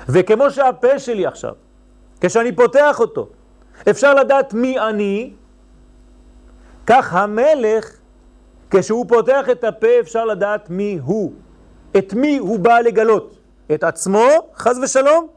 וכמו 0.09 0.51
שהפה 0.51 0.99
שלי 0.99 1.25
עכשיו, 1.25 1.53
כשאני 2.21 2.51
פותח 2.55 2.99
אותו, 2.99 3.29
אפשר 3.89 4.13
לדעת 4.13 4.53
מי 4.53 4.79
אני, 4.79 5.33
כך 6.87 7.13
המלך, 7.13 7.97
כשהוא 8.71 9.05
פותח 9.07 9.45
את 9.51 9.63
הפה, 9.63 9.99
אפשר 9.99 10.25
לדעת 10.25 10.69
מי 10.69 10.99
הוא. 11.03 11.33
את 11.97 12.13
מי 12.13 12.37
הוא 12.37 12.59
בא 12.59 12.79
לגלות? 12.79 13.37
את 13.73 13.83
עצמו, 13.83 14.27
חז 14.55 14.79
ושלום, 14.83 15.27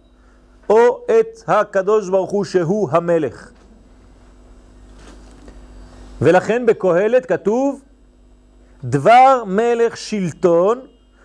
או 0.71 1.05
את 1.07 1.43
הקדוש 1.47 2.09
ברוך 2.09 2.31
הוא 2.31 2.45
שהוא 2.45 2.89
המלך. 2.93 3.51
ולכן 6.21 6.67
בקהלת 6.67 7.27
כתוב, 7.27 7.83
דבר 8.85 9.45
מלך 9.47 9.97
שלטון, 9.97 10.81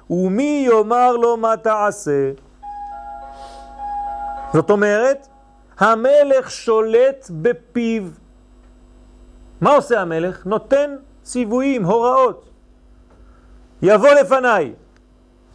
ומי 0.09 0.67
יאמר 0.69 1.15
לו 1.17 1.37
מה 1.37 1.57
תעשה? 1.57 2.31
זאת 4.53 4.69
אומרת, 4.69 5.27
המלך 5.79 6.51
שולט 6.51 7.29
בפיו. 7.41 8.03
מה 9.61 9.75
עושה 9.75 10.01
המלך? 10.01 10.45
נותן 10.45 10.95
ציוויים, 11.23 11.85
הוראות. 11.85 12.49
יבוא 13.81 14.09
לפניי. 14.09 14.73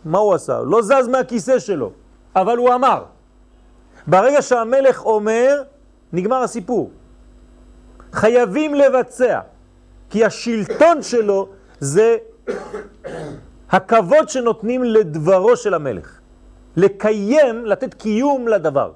מה 0.06 0.18
הוא 0.18 0.34
עשה? 0.34 0.62
לא 0.62 0.82
זז 0.82 1.08
מהכיסא 1.10 1.58
שלו, 1.58 1.90
אבל 2.36 2.56
הוא 2.56 2.74
אמר. 2.74 3.04
ברגע 4.06 4.42
שהמלך 4.42 5.04
אומר, 5.04 5.62
נגמר 6.12 6.42
הסיפור. 6.42 6.90
חייבים 8.12 8.74
לבצע, 8.74 9.40
כי 10.10 10.24
השלטון 10.24 11.02
שלו 11.02 11.48
זה 11.80 12.16
הכבוד 13.70 14.28
שנותנים 14.28 14.84
לדברו 14.84 15.56
של 15.56 15.74
המלך. 15.74 16.20
לקיים, 16.76 17.66
לתת 17.66 17.94
קיום 17.94 18.48
לדבר. 18.48 18.92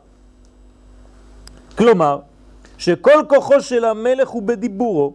כלומר, 1.79 2.19
שכל 2.79 3.25
כוחו 3.29 3.61
של 3.61 3.85
המלך 3.85 4.29
הוא 4.29 4.43
בדיבורו, 4.43 5.15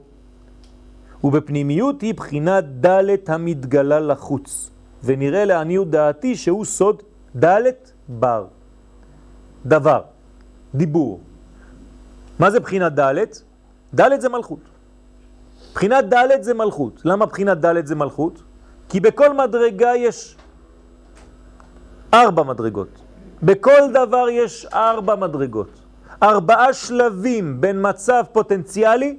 ובפנימיות 1.24 2.02
היא 2.02 2.14
בחינת 2.14 2.64
דלת 2.66 3.30
המתגלה 3.30 4.00
לחוץ, 4.00 4.70
ונראה 5.06 5.46
לעניות 5.46 5.90
דעתי 5.90 6.36
שהוא 6.36 6.66
סוד 6.66 7.04
דלת 7.36 7.92
בר, 8.08 8.46
דבר, 9.66 10.02
דיבור. 10.76 11.20
מה 12.40 12.52
זה 12.52 12.60
בחינת 12.60 12.94
דלת? 12.94 13.42
ד' 13.96 14.20
זה 14.20 14.30
מלכות. 14.30 14.60
בחינת 15.74 16.06
ד' 16.14 16.42
זה 16.42 16.54
מלכות. 16.54 17.02
למה 17.06 17.26
בחינת 17.26 17.58
ד' 17.58 17.86
זה 17.86 17.96
מלכות? 17.96 18.44
כי 18.90 19.00
בכל 19.00 19.34
מדרגה 19.34 19.96
יש 19.96 20.36
ארבע 22.14 22.44
מדרגות. 22.44 22.88
בכל 23.44 23.92
דבר 23.94 24.30
יש 24.30 24.66
ארבע 24.66 25.16
מדרגות. 25.16 25.70
ארבעה 26.24 26.74
שלבים 26.74 27.62
בין 27.62 27.90
מצב 27.90 28.24
פוטנציאלי 28.32 29.18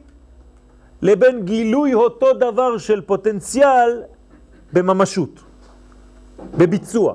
לבין 1.03 1.45
גילוי 1.45 1.95
אותו 1.95 2.33
דבר 2.33 2.79
של 2.79 3.01
פוטנציאל 3.01 4.03
בממשות, 4.73 5.41
בביצוע. 6.57 7.15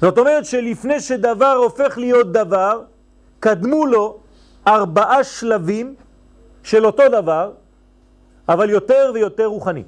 זאת 0.00 0.18
אומרת 0.18 0.44
שלפני 0.44 1.00
שדבר 1.00 1.52
הופך 1.62 1.98
להיות 1.98 2.32
דבר, 2.32 2.82
קדמו 3.40 3.86
לו 3.86 4.18
ארבעה 4.66 5.24
שלבים 5.24 5.94
של 6.62 6.86
אותו 6.86 7.02
דבר, 7.08 7.50
אבל 8.48 8.70
יותר 8.70 9.10
ויותר 9.14 9.46
רוחני. 9.46 9.84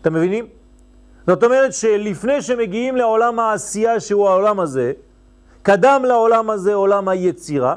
אתם 0.00 0.14
מבינים? 0.14 0.46
זאת 1.26 1.44
אומרת 1.44 1.72
שלפני 1.72 2.42
שמגיעים 2.42 2.96
לעולם 2.96 3.38
העשייה 3.38 4.00
שהוא 4.00 4.28
העולם 4.28 4.60
הזה, 4.60 4.92
קדם 5.62 6.02
לעולם 6.04 6.50
הזה 6.50 6.74
עולם 6.74 7.08
היצירה, 7.08 7.74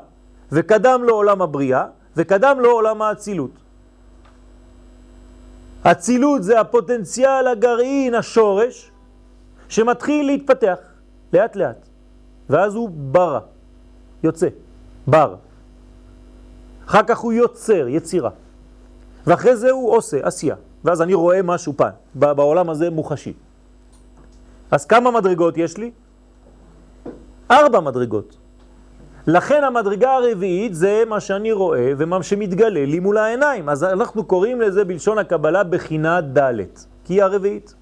וקדם 0.52 1.04
לו 1.04 1.16
עולם 1.16 1.42
הבריאה, 1.42 1.86
וקדם 2.16 2.60
לו 2.60 2.72
עולם 2.72 3.02
האצילות. 3.02 3.52
אצילות 5.84 6.44
זה 6.44 6.60
הפוטנציאל, 6.60 7.48
הגרעין, 7.48 8.16
השורש, 8.16 8.89
שמתחיל 9.70 10.26
להתפתח 10.26 10.78
לאט 11.34 11.56
לאט, 11.56 11.88
ואז 12.50 12.76
הוא 12.76 12.90
ברא, 12.90 13.40
יוצא, 14.24 14.48
בר. 15.08 15.36
אחר 16.86 17.04
כך 17.04 17.18
הוא 17.18 17.34
יוצר, 17.34 17.88
יצירה. 17.88 18.30
ואחרי 19.28 19.56
זה 19.56 19.72
הוא 19.72 19.92
עושה, 19.92 20.18
עשייה. 20.24 20.56
ואז 20.84 21.02
אני 21.02 21.14
רואה 21.14 21.42
משהו 21.42 21.74
פעם, 21.78 21.94
בעולם 22.16 22.70
הזה 22.70 22.90
מוחשי. 22.90 23.34
אז 24.72 24.86
כמה 24.86 25.12
מדרגות 25.12 25.58
יש 25.58 25.78
לי? 25.78 25.92
ארבע 27.52 27.80
מדרגות. 27.80 28.38
לכן 29.28 29.64
המדרגה 29.64 30.12
הרביעית 30.16 30.76
זה 30.76 31.04
מה 31.08 31.20
שאני 31.20 31.52
רואה 31.52 31.94
ומה 31.98 32.24
שמתגלה 32.24 32.86
לי 32.86 33.00
מול 33.00 33.18
העיניים. 33.18 33.70
אז 33.70 33.84
אנחנו 33.84 34.24
קוראים 34.24 34.62
לזה 34.62 34.86
בלשון 34.86 35.18
הקבלה 35.18 35.64
בחינה 35.64 36.22
ד', 36.22 36.54
כי 37.06 37.14
היא 37.14 37.24
הרביעית. 37.24 37.76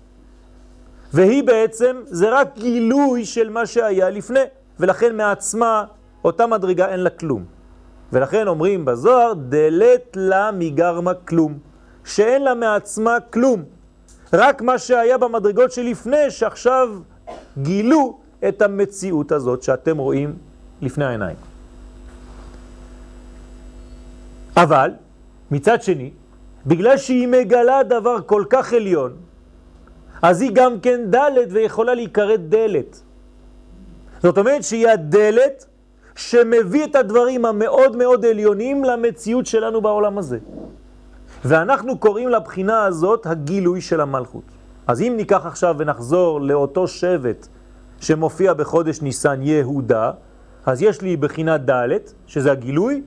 והיא 1.13 1.43
בעצם, 1.43 2.02
זה 2.06 2.30
רק 2.30 2.58
גילוי 2.58 3.26
של 3.26 3.50
מה 3.50 3.65
שהיה 3.65 4.10
לפני, 4.10 4.39
ולכן 4.80 5.15
מעצמה 5.15 5.86
אותה 6.24 6.48
מדרגה 6.48 6.88
אין 6.88 7.00
לה 7.00 7.10
כלום. 7.10 7.46
ולכן 8.13 8.48
אומרים 8.48 8.86
בזוהר, 8.86 9.34
דלת 9.34 10.15
לה 10.15 10.52
מגרמה 10.54 11.13
כלום, 11.13 11.58
שאין 12.06 12.43
לה 12.43 12.54
מעצמה 12.54 13.20
כלום. 13.20 13.63
רק 14.34 14.62
מה 14.62 14.78
שהיה 14.78 15.17
במדרגות 15.17 15.72
שלפני, 15.72 16.32
שעכשיו 16.32 16.89
גילו 17.58 18.20
את 18.48 18.62
המציאות 18.62 19.32
הזאת 19.32 19.63
שאתם 19.63 19.98
רואים 19.98 20.36
לפני 20.82 21.06
העיניים. 21.06 21.36
אבל, 24.58 24.91
מצד 25.52 25.82
שני, 25.82 26.12
בגלל 26.65 26.98
שהיא 26.98 27.28
מגלה 27.28 27.84
דבר 27.84 28.17
כל 28.26 28.43
כך 28.50 28.74
עליון, 28.74 29.27
אז 30.21 30.41
היא 30.41 30.51
גם 30.53 30.80
כן 30.80 31.01
דלת 31.10 31.47
ויכולה 31.49 31.93
להיקרא 31.93 32.36
דלת. 32.36 33.01
זאת 34.23 34.38
אומרת 34.38 34.63
שהיא 34.63 34.88
הדלת 34.88 35.65
שמביא 36.15 36.86
את 36.86 36.95
הדברים 36.95 37.45
המאוד 37.45 37.95
מאוד 37.95 38.25
עליונים 38.25 38.84
למציאות 38.84 39.45
שלנו 39.45 39.82
בעולם 39.82 40.17
הזה. 40.17 40.38
ואנחנו 41.45 41.97
קוראים 41.97 42.30
לבחינה 42.30 42.86
הזאת 42.86 43.25
הגילוי 43.25 43.82
של 43.82 44.01
המלכות. 44.01 44.43
אז 44.88 45.01
אם 45.01 45.13
ניקח 45.17 45.45
עכשיו 45.45 45.75
ונחזור 45.77 46.41
לאותו 46.41 46.88
שבט 46.88 47.47
שמופיע 48.01 48.53
בחודש 48.53 49.01
ניסן 49.01 49.41
יהודה, 49.41 50.12
אז 50.65 50.82
יש 50.82 51.01
לי 51.01 51.17
בחינה 51.17 51.58
ד', 51.58 51.89
שזה 52.27 52.51
הגילוי, 52.51 53.01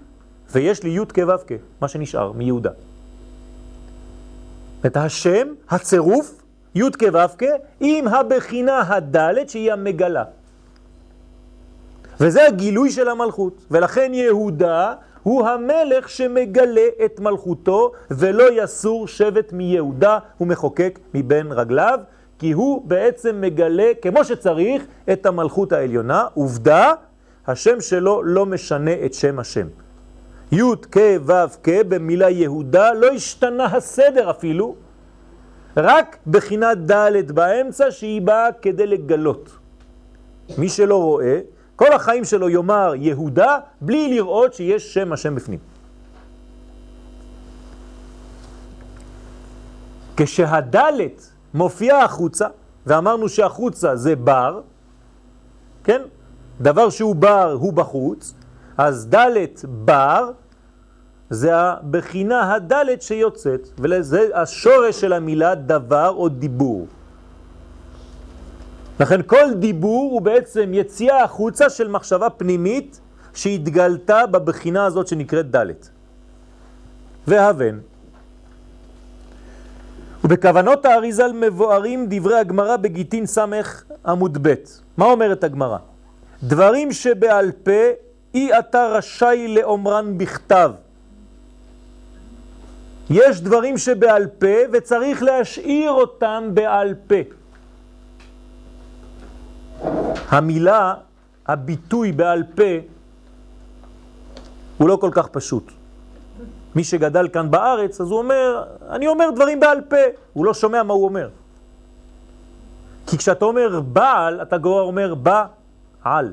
ויש 0.53 0.83
לי 0.83 0.91
י' 0.91 1.07
כו' 1.15 1.37
כ', 1.47 1.53
מה 1.81 1.89
שנשאר 1.89 2.33
מיהודה. 2.33 2.71
את 4.87 4.97
השם, 4.97 5.49
הצירוף, 5.71 6.40
י' 6.75 6.91
כו' 6.91 7.47
עם 7.81 8.09
הבחינה 8.09 8.83
הד' 8.89 9.49
שהיא 9.49 9.73
המגלה. 9.73 10.25
וזה 12.21 12.47
הגילוי 12.47 12.91
של 12.91 13.09
המלכות. 13.09 13.65
ולכן 13.71 14.15
יהודה 14.15 14.95
הוא 15.23 15.49
המלך 15.49 16.09
שמגלה 16.09 16.87
את 17.05 17.21
מלכותו, 17.21 17.93
ולא 18.11 18.63
יסור 18.63 19.09
שבט 19.09 19.53
מיהודה, 19.53 20.19
הוא 20.39 20.49
מחוקק 20.49 20.99
מבין 21.15 21.53
רגליו, 21.53 21.99
כי 22.39 22.53
הוא 22.53 22.83
בעצם 22.85 23.41
מגלה 23.41 23.93
כמו 24.03 24.25
שצריך 24.25 24.83
את 25.13 25.27
המלכות 25.27 25.73
העליונה. 25.73 26.27
עובדה, 26.35 26.93
השם 27.47 27.81
שלו 27.81 28.23
לא 28.23 28.47
משנה 28.47 28.91
את 29.05 29.15
שם 29.15 29.39
השם. 29.39 29.67
י' 30.53 30.63
כ' 30.93 30.99
ו' 31.27 31.33
כ' 31.63 31.69
במילה 31.89 32.31
יהודה 32.31 32.93
לא 32.93 33.07
השתנה 33.07 33.65
הסדר 33.65 34.31
אפילו, 34.31 34.75
רק 35.77 36.17
בחינת 36.27 36.91
ד' 36.91 37.33
באמצע 37.33 37.91
שהיא 37.91 38.23
באה 38.23 38.53
כדי 38.63 38.87
לגלות. 38.87 39.51
מי 40.59 40.69
שלא 40.69 41.03
רואה, 41.03 41.41
כל 41.77 41.93
החיים 41.93 42.25
שלו 42.25 42.49
יאמר 42.49 42.93
יהודה 42.97 43.59
בלי 43.81 44.09
לראות 44.09 44.55
שיש 44.55 44.95
שם 44.95 45.13
השם 45.13 45.35
בפנים. 45.35 45.59
כשהדלת 50.17 51.31
מופיעה 51.55 52.05
החוצה, 52.05 52.47
ואמרנו 52.87 53.29
שהחוצה 53.29 53.97
זה 53.97 54.17
בר, 54.17 54.61
כן? 55.85 56.03
דבר 56.61 56.91
שהוא 56.91 57.15
בר 57.15 57.57
הוא 57.61 57.73
בחוץ, 57.73 58.35
אז 58.79 59.07
דלת 59.07 59.65
בר 59.69 60.31
זה 61.31 61.57
הבחינה 61.57 62.55
הדלת 62.55 63.03
שיוצאת, 63.03 63.69
וזה 63.79 64.29
השורש 64.35 65.01
של 65.01 65.13
המילה 65.13 65.55
דבר 65.55 66.09
או 66.09 66.29
דיבור. 66.29 66.87
לכן 69.01 69.21
כל 69.23 69.55
דיבור 69.55 70.13
הוא 70.13 70.21
בעצם 70.21 70.71
יציאה 70.75 71.25
החוצה 71.25 71.71
של 71.71 71.89
מחשבה 71.89 72.31
פנימית 72.31 73.01
שהתגלתה 73.35 74.27
בבחינה 74.27 74.87
הזאת 74.87 75.07
שנקראת 75.09 75.51
דלת. 75.51 75.89
והבן. 77.27 77.79
ובכוונות 80.25 80.85
האריזל 80.85 81.33
מבוארים 81.33 82.07
דברי 82.09 82.39
הגמרא 82.39 82.77
בגיטין 82.77 83.27
סמך 83.27 83.85
עמוד 84.07 84.39
ב'. 84.43 84.55
מה 84.97 85.05
אומרת 85.05 85.45
הגמרא? 85.45 85.79
דברים 86.43 86.93
שבעל 86.93 87.53
פה 87.53 87.81
אי 88.35 88.59
אתה 88.59 88.87
רשאי 88.87 89.55
לאומרן 89.55 90.19
בכתב. 90.19 90.71
יש 93.11 93.41
דברים 93.41 93.79
שבעל 93.79 94.27
פה 94.27 94.57
וצריך 94.73 95.23
להשאיר 95.23 95.91
אותם 95.91 96.51
בעל 96.55 96.95
פה. 97.07 97.15
המילה, 100.29 100.95
הביטוי 101.47 102.13
בעל 102.13 102.43
פה, 102.55 102.73
הוא 104.79 104.89
לא 104.89 104.97
כל 104.97 105.11
כך 105.13 105.29
פשוט. 105.29 105.73
מי 106.75 106.85
שגדל 106.85 107.29
כאן 107.29 107.51
בארץ, 107.51 108.01
אז 108.01 108.11
הוא 108.11 108.19
אומר, 108.19 108.65
אני 108.91 109.07
אומר 109.07 109.31
דברים 109.31 109.61
בעל 109.61 109.81
פה, 109.81 109.97
הוא 110.33 110.45
לא 110.45 110.55
שומע 110.55 110.83
מה 110.83 110.95
הוא 110.95 111.05
אומר. 111.05 111.29
כי 113.07 113.19
כשאתה 113.19 113.45
אומר 113.45 113.81
בעל, 113.81 114.43
אתה 114.43 114.59
כבר 114.59 114.83
אומר 114.83 115.15
בעל. 115.15 116.33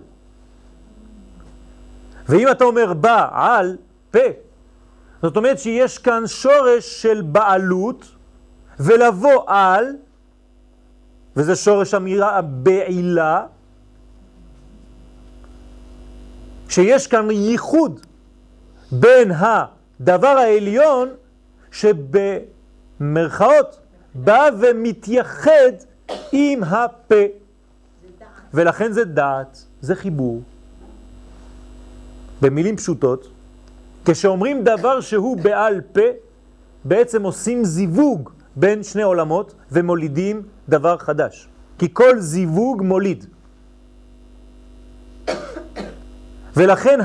ואם 2.29 2.51
אתה 2.51 2.63
אומר 2.63 2.93
בעל, 2.93 3.77
פה, 4.11 4.19
זאת 5.21 5.37
אומרת 5.37 5.59
שיש 5.59 5.97
כאן 5.97 6.27
שורש 6.27 7.01
של 7.01 7.21
בעלות, 7.21 8.05
ולבוא 8.79 9.43
על, 9.47 9.95
וזה 11.35 11.55
שורש 11.55 11.93
המילה 11.93 12.37
הבעילה, 12.37 13.45
שיש 16.69 17.07
כאן 17.07 17.31
ייחוד 17.31 18.05
בין 18.91 19.31
הדבר 19.31 20.27
העליון 20.27 21.09
שבמרכאות 21.71 23.79
בא 24.15 24.49
ומתייחד 24.59 25.71
עם 26.31 26.63
הפה. 26.63 27.15
ולכן 28.53 28.91
זה 28.91 29.03
דעת, 29.03 29.65
זה 29.81 29.95
חיבור. 29.95 30.41
במילים 32.41 32.77
פשוטות, 32.77 33.27
כשאומרים 34.09 34.63
דבר 34.63 35.01
שהוא 35.01 35.37
בעל 35.37 35.81
פה, 35.81 36.01
בעצם 36.83 37.23
עושים 37.23 37.65
זיווג 37.65 38.29
בין 38.55 38.83
שני 38.83 39.01
עולמות 39.01 39.53
ומולידים 39.71 40.41
דבר 40.69 40.97
חדש. 40.97 41.47
כי 41.79 41.93
כל 41.93 42.19
זיווג 42.19 42.81
מוליד. 42.81 43.25
ולכן 46.55 46.99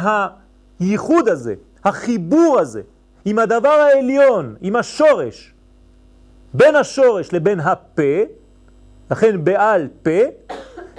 הייחוד 0.80 1.28
הזה, 1.28 1.54
החיבור 1.84 2.58
הזה, 2.60 2.82
עם 3.24 3.38
הדבר 3.38 3.68
העליון, 3.68 4.54
עם 4.60 4.76
השורש, 4.76 5.54
בין 6.54 6.76
השורש 6.76 7.32
לבין 7.32 7.60
הפה, 7.60 8.22
לכן 9.10 9.44
בעל 9.44 9.88
פה, 10.02 10.20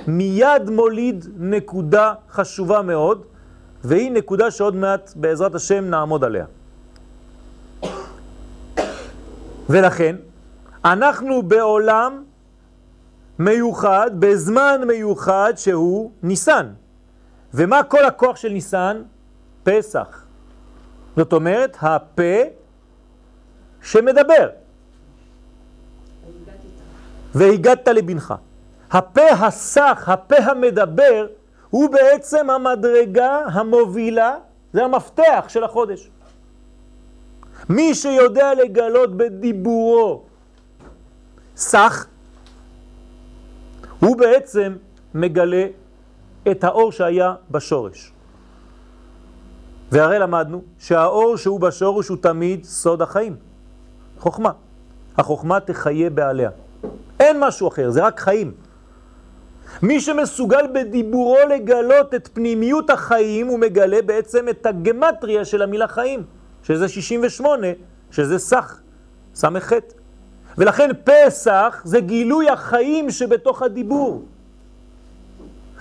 מיד 0.07 0.69
מוליד 0.69 1.25
נקודה 1.37 2.13
חשובה 2.29 2.81
מאוד, 2.81 3.25
והיא 3.83 4.11
נקודה 4.11 4.51
שעוד 4.51 4.75
מעט 4.75 5.11
בעזרת 5.15 5.55
השם 5.55 5.89
נעמוד 5.89 6.23
עליה. 6.23 6.45
ולכן, 9.69 10.15
אנחנו 10.85 11.43
בעולם 11.43 12.23
מיוחד, 13.39 14.11
בזמן 14.19 14.81
מיוחד 14.87 15.53
שהוא 15.55 16.11
ניסן. 16.23 16.67
ומה 17.53 17.83
כל 17.83 18.05
הכוח 18.05 18.35
של 18.35 18.49
ניסן? 18.49 19.01
פסח. 19.63 20.25
זאת 21.15 21.33
אומרת, 21.33 21.77
הפה 21.81 22.41
שמדבר. 23.81 24.49
והגדת 27.35 27.87
לבנך. 27.87 28.33
הפה 28.91 29.29
הסך, 29.29 30.09
הפה 30.09 30.35
המדבר, 30.37 31.27
הוא 31.73 31.89
בעצם 31.89 32.49
המדרגה 32.49 33.39
המובילה, 33.45 34.35
זה 34.73 34.83
המפתח 34.83 35.45
של 35.47 35.63
החודש. 35.63 36.09
מי 37.69 37.95
שיודע 37.95 38.53
לגלות 38.53 39.17
בדיבורו 39.17 40.23
סך, 41.55 42.05
הוא 43.99 44.17
בעצם 44.17 44.75
מגלה 45.13 45.65
את 46.51 46.63
האור 46.63 46.91
שהיה 46.91 47.35
בשורש. 47.51 48.11
והרי 49.91 50.19
למדנו 50.19 50.61
שהאור 50.79 51.37
שהוא 51.37 51.59
בשורש 51.59 52.07
הוא 52.07 52.17
תמיד 52.21 52.63
סוד 52.63 53.01
החיים, 53.01 53.35
חוכמה. 54.19 54.51
החוכמה 55.17 55.59
תחיה 55.59 56.09
בעליה. 56.09 56.49
אין 57.19 57.39
משהו 57.39 57.67
אחר, 57.67 57.89
זה 57.89 58.05
רק 58.05 58.19
חיים. 58.19 58.53
מי 59.81 60.01
שמסוגל 60.01 60.67
בדיבורו 60.73 61.37
לגלות 61.49 62.13
את 62.13 62.29
פנימיות 62.33 62.89
החיים, 62.89 63.47
הוא 63.47 63.59
מגלה 63.59 64.01
בעצם 64.01 64.49
את 64.49 64.65
הגמטריה 64.65 65.45
של 65.45 65.61
המילה 65.61 65.87
חיים, 65.87 66.23
שזה 66.63 66.87
68, 66.87 67.67
שזה 68.11 68.39
סך, 68.39 68.79
חטא. 69.59 69.95
ולכן 70.57 70.89
פסח 71.03 71.81
זה 71.85 71.99
גילוי 71.99 72.49
החיים 72.49 73.09
שבתוך 73.09 73.61
הדיבור. 73.61 74.23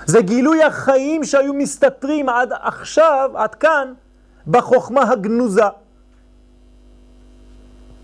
זה 0.07 0.23
גילוי 0.23 0.63
החיים 0.63 1.25
שהיו 1.25 1.55
מסתתרים 1.55 2.29
עד 2.29 2.53
עכשיו, 2.53 3.31
עד 3.35 3.55
כאן, 3.55 3.93
בחוכמה 4.47 5.11
הגנוזה. 5.11 5.65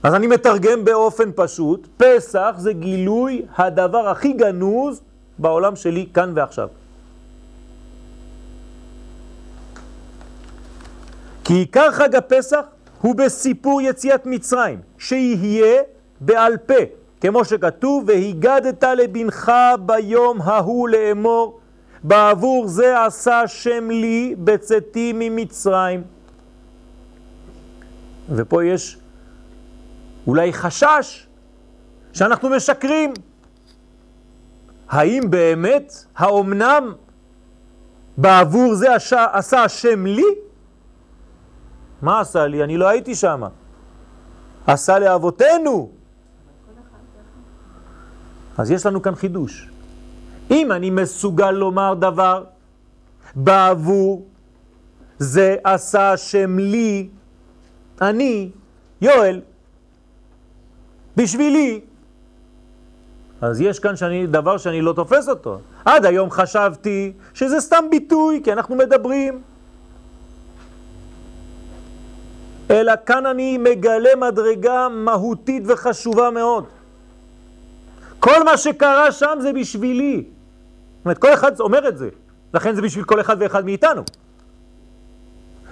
אז 0.02 0.14
אני 0.14 0.26
מתרגם 0.26 0.84
באופן 0.84 1.30
פשוט, 1.36 1.88
פסח 1.96 2.54
זה 2.58 2.72
גילוי 2.72 3.42
הדבר 3.56 4.08
הכי 4.08 4.32
גנוז 4.32 5.00
בעולם 5.38 5.76
שלי 5.76 6.06
כאן 6.14 6.32
ועכשיו. 6.34 6.68
כי 11.44 11.54
עיקר 11.54 11.90
חג 11.92 12.14
הפסח 12.14 12.64
הוא 13.00 13.14
בסיפור 13.14 13.82
יציאת 13.82 14.26
מצרים, 14.26 14.80
שיהיה 14.98 15.82
בעל 16.20 16.56
פה, 16.56 16.74
כמו 17.20 17.44
שכתוב, 17.44 18.04
והיגדת 18.06 18.84
לבנך 18.84 19.52
ביום 19.86 20.42
ההוא 20.42 20.88
לאמור, 20.88 21.60
בעבור 22.02 22.68
זה 22.68 23.04
עשה 23.04 23.42
שם 23.46 23.90
לי 23.90 24.34
בצאתי 24.38 25.12
ממצרים. 25.14 26.02
ופה 28.30 28.64
יש 28.64 28.98
אולי 30.26 30.52
חשש 30.52 31.26
שאנחנו 32.12 32.48
משקרים. 32.48 33.12
האם 34.88 35.30
באמת, 35.30 35.92
האומנם, 36.16 36.94
בעבור 38.16 38.74
זה 38.74 38.94
עשה, 38.94 39.26
עשה 39.32 39.62
השם 39.62 40.06
לי? 40.06 40.34
מה 42.02 42.20
עשה 42.20 42.46
לי? 42.46 42.64
אני 42.64 42.76
לא 42.76 42.88
הייתי 42.88 43.14
שם. 43.14 43.42
עשה 44.66 44.98
לאבותינו. 44.98 45.90
אז 48.58 48.70
יש 48.70 48.86
לנו 48.86 49.02
כאן 49.02 49.14
חידוש. 49.14 49.70
אם 50.50 50.72
אני 50.72 50.90
מסוגל 50.90 51.50
לומר 51.50 51.94
דבר 51.94 52.44
בעבור 53.34 54.26
זה 55.18 55.56
עשה 55.64 56.12
השם 56.12 56.58
לי, 56.58 57.08
אני, 58.00 58.50
יואל, 59.00 59.40
בשבילי. 61.16 61.80
אז 63.40 63.60
יש 63.60 63.78
כאן 63.78 63.96
שאני, 63.96 64.26
דבר 64.26 64.58
שאני 64.58 64.80
לא 64.80 64.92
תופס 64.92 65.28
אותו. 65.28 65.58
עד 65.84 66.04
היום 66.04 66.30
חשבתי 66.30 67.12
שזה 67.34 67.60
סתם 67.60 67.84
ביטוי, 67.90 68.40
כי 68.44 68.52
אנחנו 68.52 68.76
מדברים. 68.76 69.42
אלא 72.70 72.92
כאן 73.06 73.26
אני 73.26 73.58
מגלה 73.58 74.16
מדרגה 74.16 74.88
מהותית 74.88 75.62
וחשובה 75.66 76.30
מאוד. 76.30 76.64
כל 78.20 78.44
מה 78.44 78.56
שקרה 78.56 79.12
שם 79.12 79.38
זה 79.40 79.52
בשבילי. 79.52 80.24
זאת 80.26 81.04
אומרת, 81.04 81.18
כל 81.18 81.34
אחד 81.34 81.60
אומר 81.60 81.88
את 81.88 81.98
זה, 81.98 82.08
לכן 82.54 82.74
זה 82.74 82.82
בשביל 82.82 83.04
כל 83.04 83.20
אחד 83.20 83.36
ואחד 83.40 83.64
מאיתנו. 83.64 84.02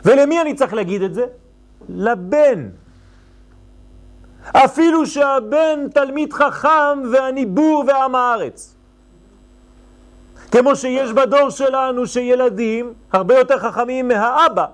ולמי 0.04 0.40
אני 0.40 0.54
צריך 0.54 0.74
להגיד 0.74 1.02
את 1.02 1.14
זה? 1.14 1.26
לבן. 1.88 2.68
אפילו 4.52 5.06
שהבן 5.06 5.88
תלמיד 5.94 6.32
חכם 6.32 7.02
ואני 7.12 7.46
בור 7.46 7.84
ועם 7.86 8.14
הארץ. 8.14 8.74
כמו 10.50 10.76
שיש 10.76 11.12
בדור 11.12 11.50
שלנו 11.50 12.06
שילדים 12.06 12.92
הרבה 13.12 13.38
יותר 13.38 13.58
חכמים 13.58 14.08
מהאבא. 14.08 14.66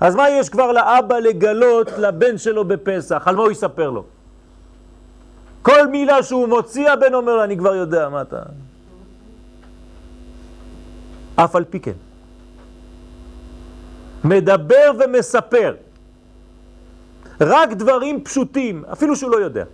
אז 0.00 0.14
מה 0.14 0.30
יש 0.30 0.48
כבר 0.48 0.72
לאבא 0.72 1.18
לגלות 1.18 1.90
לבן 1.98 2.38
שלו 2.38 2.64
בפסח? 2.64 3.22
על 3.26 3.36
מה 3.36 3.42
הוא 3.42 3.50
יספר 3.50 3.90
לו? 3.90 4.04
כל 5.62 5.86
מילה 5.86 6.22
שהוא 6.22 6.48
מוציא, 6.48 6.90
הבן 6.90 7.14
אומר 7.14 7.36
לו, 7.36 7.44
אני 7.44 7.58
כבר 7.58 7.74
יודע 7.74 8.08
מה 8.08 8.22
אתה... 8.22 8.42
אף 11.36 11.56
על 11.56 11.64
פי 11.64 11.80
כן. 11.80 11.92
מדבר 14.24 14.90
ומספר. 14.98 15.74
רק 17.40 17.72
דברים 17.72 18.24
פשוטים, 18.24 18.84
אפילו 18.92 19.16
שהוא 19.16 19.30
לא 19.30 19.36
יודע. 19.36 19.64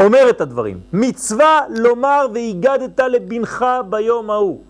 אומר 0.00 0.30
את 0.30 0.40
הדברים. 0.40 0.80
מצווה 0.92 1.60
לומר 1.70 2.26
והגדת 2.34 3.00
לבנך 3.00 3.64
ביום 3.90 4.30
ההוא. 4.30 4.60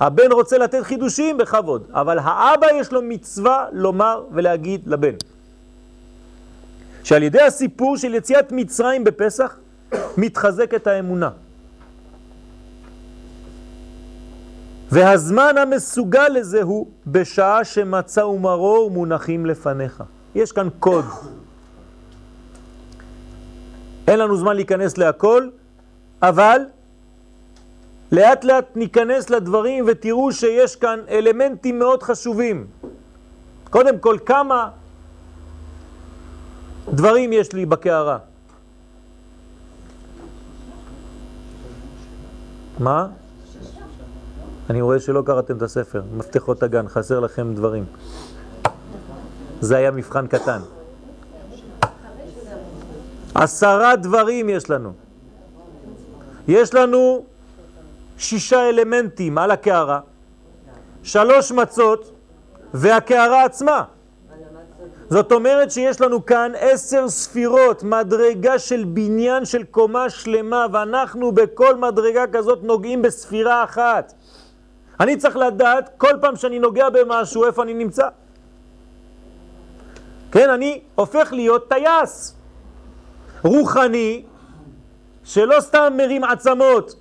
הבן 0.00 0.32
רוצה 0.32 0.58
לתת 0.58 0.82
חידושים 0.82 1.38
בכבוד, 1.38 1.86
אבל 1.92 2.18
האבא 2.18 2.66
יש 2.74 2.92
לו 2.92 3.02
מצווה 3.02 3.66
לומר 3.72 4.24
ולהגיד 4.32 4.80
לבן. 4.86 5.14
שעל 7.04 7.22
ידי 7.22 7.40
הסיפור 7.40 7.96
של 7.96 8.14
יציאת 8.14 8.52
מצרים 8.52 9.04
בפסח 9.04 9.58
מתחזקת 10.16 10.86
האמונה. 10.86 11.30
והזמן 14.92 15.54
המסוגל 15.58 16.28
לזה 16.28 16.62
הוא 16.62 16.86
בשעה 17.06 17.64
שמצא 17.64 18.20
ומרור 18.20 18.90
מונחים 18.90 19.46
לפניך. 19.46 20.02
יש 20.34 20.52
כאן 20.52 20.68
קוד. 20.78 21.04
אין 24.08 24.18
לנו 24.18 24.36
זמן 24.36 24.56
להיכנס 24.56 24.98
להכל, 24.98 25.48
אבל 26.22 26.60
לאט 28.12 28.44
לאט 28.44 28.76
ניכנס 28.76 29.30
לדברים 29.30 29.84
ותראו 29.88 30.32
שיש 30.32 30.76
כאן 30.76 30.98
אלמנטים 31.08 31.78
מאוד 31.78 32.02
חשובים. 32.02 32.66
קודם 33.70 33.98
כל, 33.98 34.16
כמה 34.26 34.70
דברים 36.88 37.32
יש 37.32 37.52
לי 37.52 37.66
בקערה? 37.66 38.18
מה? 42.78 43.06
אני 44.70 44.80
רואה 44.80 45.00
שלא 45.00 45.22
קראתם 45.26 45.56
את 45.56 45.62
הספר, 45.62 46.02
מפתחות 46.16 46.62
הגן, 46.62 46.88
חסר 46.88 47.20
לכם 47.20 47.54
דברים. 47.54 47.84
זה 49.60 49.76
היה 49.76 49.90
מבחן 49.90 50.26
קטן. 50.26 50.60
עשרה 53.34 53.96
דברים 53.96 54.48
יש 54.48 54.70
לנו. 54.70 54.92
יש 56.48 56.74
לנו 56.74 57.24
שישה 58.18 58.68
אלמנטים 58.68 59.38
על 59.38 59.50
הקערה, 59.50 60.00
שלוש 61.02 61.52
מצות 61.52 62.12
והקערה 62.74 63.44
עצמה. 63.44 63.84
זאת 65.10 65.32
אומרת 65.32 65.70
שיש 65.70 66.00
לנו 66.00 66.26
כאן 66.26 66.52
עשר 66.58 67.08
ספירות, 67.08 67.82
מדרגה 67.82 68.58
של 68.58 68.84
בניין 68.84 69.44
של 69.44 69.64
קומה 69.64 70.10
שלמה, 70.10 70.66
ואנחנו 70.72 71.32
בכל 71.32 71.76
מדרגה 71.76 72.26
כזאת 72.32 72.62
נוגעים 72.62 73.02
בספירה 73.02 73.64
אחת. 73.64 74.12
אני 75.00 75.16
צריך 75.16 75.36
לדעת 75.36 75.90
כל 75.98 76.12
פעם 76.20 76.36
שאני 76.36 76.58
נוגע 76.58 76.90
במשהו, 76.90 77.46
איפה 77.46 77.62
אני 77.62 77.74
נמצא. 77.74 78.08
כן, 80.32 80.50
אני 80.50 80.80
הופך 80.94 81.32
להיות 81.32 81.68
טייס 81.68 82.36
רוחני, 83.42 84.22
שלא 85.24 85.60
סתם 85.60 85.92
מרים 85.96 86.24
עצמות 86.24 86.94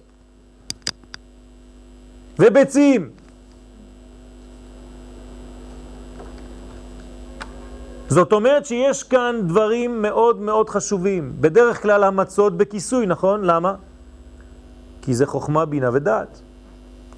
וביצים. 2.39 3.09
זאת 8.09 8.33
אומרת 8.33 8.65
שיש 8.65 9.03
כאן 9.03 9.41
דברים 9.47 10.01
מאוד 10.01 10.39
מאוד 10.39 10.69
חשובים. 10.69 11.33
בדרך 11.41 11.81
כלל 11.81 12.03
המצות 12.03 12.57
בכיסוי, 12.57 13.05
נכון? 13.05 13.43
למה? 13.43 13.75
כי 15.01 15.13
זה 15.15 15.25
חוכמה, 15.25 15.65
בינה 15.65 15.89
ודעת. 15.93 16.41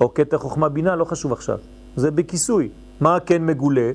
או 0.01 0.09
קטע 0.09 0.37
חוכמה 0.37 0.69
בינה, 0.69 0.95
לא 0.95 1.05
חשוב 1.05 1.33
עכשיו. 1.33 1.57
זה 1.95 2.11
בכיסוי. 2.11 2.69
מה 3.01 3.19
כן 3.19 3.45
מגולה? 3.45 3.91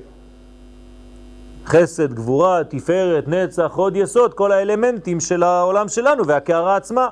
חסד, 1.65 2.13
גבורה, 2.13 2.63
תפארת, 2.63 3.27
נצח, 3.27 3.71
עוד 3.75 3.95
יסוד, 3.95 4.33
כל 4.33 4.51
האלמנטים 4.51 5.19
של 5.19 5.43
העולם 5.43 5.87
שלנו 5.87 6.27
והקערה 6.27 6.75
עצמה. 6.75 7.07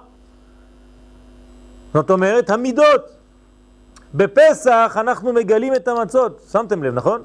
זאת 1.93 2.11
אומרת, 2.11 2.49
המידות. 2.49 3.01
בפסח 4.13 4.97
אנחנו 4.99 5.33
מגלים 5.33 5.75
את 5.75 5.87
המצות, 5.87 6.41
שמתם 6.51 6.83
לב, 6.83 6.93
נכון? 6.93 7.21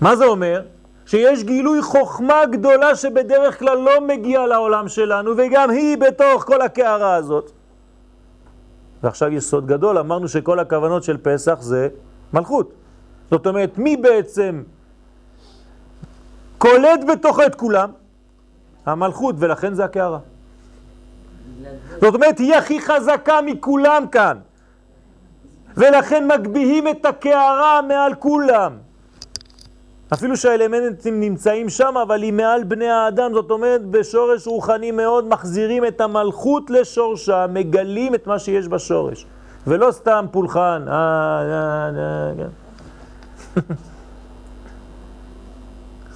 מה 0.00 0.16
זה 0.16 0.24
אומר? 0.24 0.62
שיש 1.06 1.44
גילוי 1.44 1.82
חוכמה 1.82 2.46
גדולה 2.46 2.96
שבדרך 2.96 3.58
כלל 3.58 3.78
לא 3.78 4.00
מגיעה 4.00 4.46
לעולם 4.46 4.88
שלנו, 4.88 5.30
וגם 5.36 5.70
היא 5.70 5.98
בתוך 5.98 6.44
כל 6.44 6.62
הקערה 6.62 7.14
הזאת. 7.14 7.50
ועכשיו 9.02 9.32
יש 9.32 9.44
סוד 9.44 9.66
גדול, 9.66 9.98
אמרנו 9.98 10.28
שכל 10.28 10.60
הכוונות 10.60 11.02
של 11.04 11.16
פסח 11.22 11.58
זה 11.60 11.88
מלכות. 12.32 12.72
זאת 13.30 13.46
אומרת, 13.46 13.78
מי 13.78 13.96
בעצם 13.96 14.62
קולט 16.58 17.00
בתוך 17.12 17.40
את 17.46 17.54
כולם? 17.54 17.90
המלכות, 18.86 19.34
ולכן 19.38 19.74
זה 19.74 19.84
הקערה. 19.84 20.18
זאת 22.00 22.14
אומרת, 22.14 22.38
היא 22.38 22.54
הכי 22.54 22.80
חזקה 22.80 23.40
מכולם 23.46 24.04
כאן. 24.12 24.38
ולכן 25.76 26.28
מגביהים 26.28 26.88
את 26.88 27.04
הקערה 27.04 27.80
מעל 27.82 28.14
כולם. 28.14 28.85
אפילו 30.12 30.36
שהאלמנטים 30.36 31.20
נמצאים 31.20 31.68
שם, 31.68 31.94
אבל 32.02 32.22
היא 32.22 32.32
מעל 32.32 32.64
בני 32.64 32.88
האדם, 32.88 33.32
זאת 33.34 33.50
אומרת 33.50 33.84
בשורש 33.84 34.46
רוחני 34.46 34.90
מאוד, 34.90 35.28
מחזירים 35.28 35.84
את 35.84 36.00
המלכות 36.00 36.70
לשורשה, 36.70 37.46
מגלים 37.46 38.14
את 38.14 38.26
מה 38.26 38.38
שיש 38.38 38.68
בשורש. 38.68 39.26
ולא 39.66 39.90
סתם 39.90 40.26
פולחן. 40.30 40.84
אה, 40.88 40.92
אה, 40.92 41.90
אה, 41.98 42.32
כן. 42.36 43.60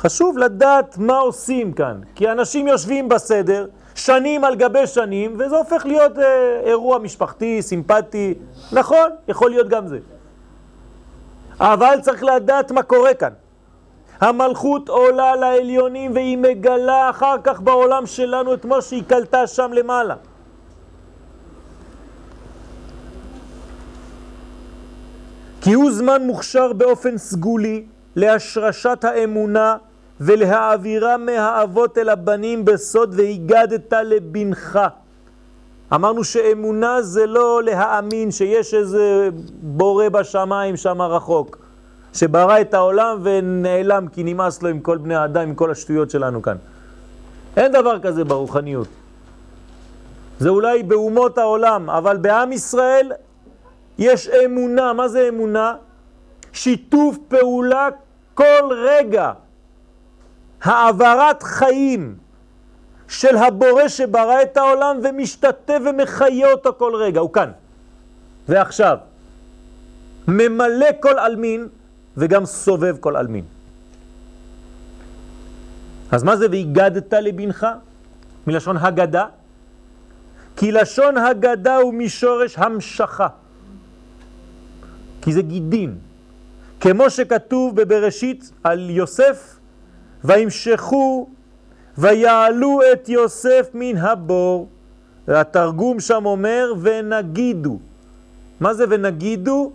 חשוב 0.00 0.38
לדעת 0.38 0.98
מה 0.98 1.18
עושים 1.18 1.72
כאן, 1.72 2.00
כי 2.14 2.30
אנשים 2.30 2.68
יושבים 2.68 3.08
בסדר 3.08 3.66
שנים 3.94 4.44
על 4.44 4.54
גבי 4.54 4.86
שנים, 4.86 5.34
וזה 5.38 5.56
הופך 5.56 5.86
להיות 5.86 6.18
אה, 6.18 6.60
אירוע 6.64 6.98
משפחתי, 6.98 7.62
סימפטי. 7.62 8.34
נכון, 8.72 9.10
יכול 9.28 9.50
להיות 9.50 9.68
גם 9.68 9.86
זה. 9.86 9.98
אבל 11.60 11.98
צריך 12.02 12.22
לדעת 12.22 12.72
מה 12.72 12.82
קורה 12.82 13.14
כאן. 13.14 13.32
המלכות 14.20 14.88
עולה 14.88 15.36
לעליונים 15.36 16.14
והיא 16.14 16.38
מגלה 16.38 17.10
אחר 17.10 17.36
כך 17.44 17.60
בעולם 17.60 18.06
שלנו 18.06 18.54
את 18.54 18.64
מה 18.64 18.80
שהיא 18.82 19.02
קלטה 19.06 19.46
שם 19.46 19.70
למעלה. 19.72 20.14
כי 25.60 25.72
הוא 25.72 25.90
זמן 25.90 26.22
מוכשר 26.26 26.72
באופן 26.72 27.18
סגולי 27.18 27.84
להשרשת 28.16 29.04
האמונה 29.04 29.76
ולהעבירה 30.20 31.16
מהאבות 31.16 31.98
אל 31.98 32.08
הבנים 32.08 32.64
בסוד 32.64 33.14
והגדת 33.16 33.92
לבנך. 33.92 34.78
אמרנו 35.94 36.24
שאמונה 36.24 37.02
זה 37.02 37.26
לא 37.26 37.62
להאמין 37.62 38.30
שיש 38.30 38.74
איזה 38.74 39.28
בורא 39.62 40.08
בשמיים 40.08 40.76
שם 40.76 41.02
רחוק. 41.02 41.59
שברא 42.14 42.60
את 42.60 42.74
העולם 42.74 43.18
ונעלם 43.22 44.08
כי 44.08 44.22
נמאס 44.24 44.62
לו 44.62 44.68
עם 44.68 44.80
כל 44.80 44.98
בני 44.98 45.14
האדם, 45.14 45.42
עם 45.42 45.54
כל 45.54 45.70
השטויות 45.70 46.10
שלנו 46.10 46.42
כאן. 46.42 46.56
אין 47.56 47.72
דבר 47.72 47.98
כזה 47.98 48.24
ברוחניות. 48.24 48.88
זה 50.38 50.48
אולי 50.48 50.82
באומות 50.82 51.38
העולם, 51.38 51.90
אבל 51.90 52.16
בעם 52.16 52.52
ישראל 52.52 53.12
יש 53.98 54.28
אמונה. 54.28 54.92
מה 54.92 55.08
זה 55.08 55.28
אמונה? 55.28 55.74
שיתוף 56.52 57.16
פעולה 57.28 57.88
כל 58.34 58.70
רגע, 58.70 59.32
העברת 60.62 61.42
חיים 61.42 62.14
של 63.08 63.36
הבורא 63.36 63.88
שברא 63.88 64.42
את 64.42 64.56
העולם 64.56 64.98
ומשתתף 65.02 65.78
ומחיה 65.84 66.52
אותו 66.52 66.72
כל 66.78 66.94
רגע, 66.94 67.20
הוא 67.20 67.32
כאן 67.32 67.50
ועכשיו, 68.48 68.98
ממלא 70.28 70.86
כל 71.00 71.18
אלמין 71.18 71.68
וגם 72.16 72.46
סובב 72.46 72.96
כל 73.00 73.16
אלמין. 73.16 73.44
אז 76.10 76.22
מה 76.22 76.36
זה 76.36 76.46
והגדת 76.50 77.12
לבנך? 77.12 77.66
מלשון 78.46 78.76
הגדה? 78.76 79.26
כי 80.56 80.72
לשון 80.72 81.16
הגדה 81.16 81.76
הוא 81.76 81.94
משורש 81.94 82.58
המשכה. 82.58 83.28
כי 85.22 85.32
זה 85.32 85.42
גידין. 85.42 85.94
כמו 86.80 87.10
שכתוב 87.10 87.76
בבראשית 87.76 88.50
על 88.64 88.90
יוסף, 88.90 89.58
וימשכו 90.24 91.28
ויעלו 91.98 92.80
את 92.92 93.08
יוסף 93.08 93.70
מן 93.74 93.96
הבור. 93.96 94.68
והתרגום 95.28 96.00
שם 96.00 96.26
אומר 96.26 96.72
ונגידו. 96.80 97.78
מה 98.60 98.74
זה 98.74 98.84
ונגידו? 98.88 99.72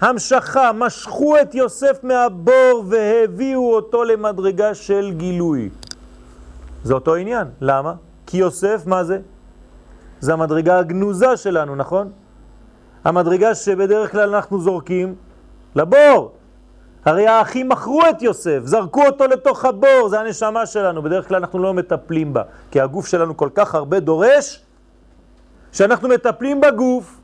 המשכה, 0.00 0.72
משכו 0.72 1.40
את 1.40 1.54
יוסף 1.54 2.04
מהבור 2.04 2.84
והביאו 2.88 3.74
אותו 3.74 4.04
למדרגה 4.04 4.74
של 4.74 5.12
גילוי. 5.16 5.70
זה 6.84 6.94
אותו 6.94 7.14
עניין. 7.14 7.46
למה? 7.60 7.94
כי 8.26 8.36
יוסף, 8.36 8.82
מה 8.86 9.04
זה? 9.04 9.18
זה 10.20 10.32
המדרגה 10.32 10.78
הגנוזה 10.78 11.36
שלנו, 11.36 11.76
נכון? 11.76 12.10
המדרגה 13.04 13.54
שבדרך 13.54 14.12
כלל 14.12 14.34
אנחנו 14.34 14.60
זורקים 14.60 15.14
לבור. 15.74 16.32
הרי 17.04 17.26
האחים 17.26 17.68
מכרו 17.68 18.00
את 18.10 18.22
יוסף, 18.22 18.60
זרקו 18.64 19.06
אותו 19.06 19.26
לתוך 19.26 19.64
הבור, 19.64 20.08
זה 20.08 20.20
הנשמה 20.20 20.66
שלנו, 20.66 21.02
בדרך 21.02 21.28
כלל 21.28 21.36
אנחנו 21.36 21.58
לא 21.58 21.74
מטפלים 21.74 22.34
בה, 22.34 22.42
כי 22.70 22.80
הגוף 22.80 23.06
שלנו 23.06 23.36
כל 23.36 23.48
כך 23.54 23.74
הרבה 23.74 24.00
דורש, 24.00 24.62
שאנחנו 25.72 26.08
מטפלים 26.08 26.60
בגוף, 26.60 27.17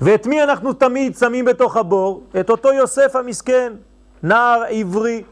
ואת 0.00 0.26
מי 0.26 0.42
אנחנו 0.42 0.72
תמיד 0.72 1.16
שמים 1.16 1.44
בתוך 1.44 1.76
הבור? 1.76 2.22
את 2.40 2.50
אותו 2.50 2.72
יוסף 2.72 3.16
המסכן, 3.16 3.72
נער 4.22 4.62
עברי, 4.68 5.22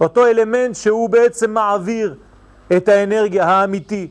אותו 0.00 0.26
אלמנט 0.26 0.74
שהוא 0.74 1.10
בעצם 1.10 1.50
מעביר 1.50 2.14
את 2.76 2.88
האנרגיה 2.88 3.44
האמיתי. 3.44 4.08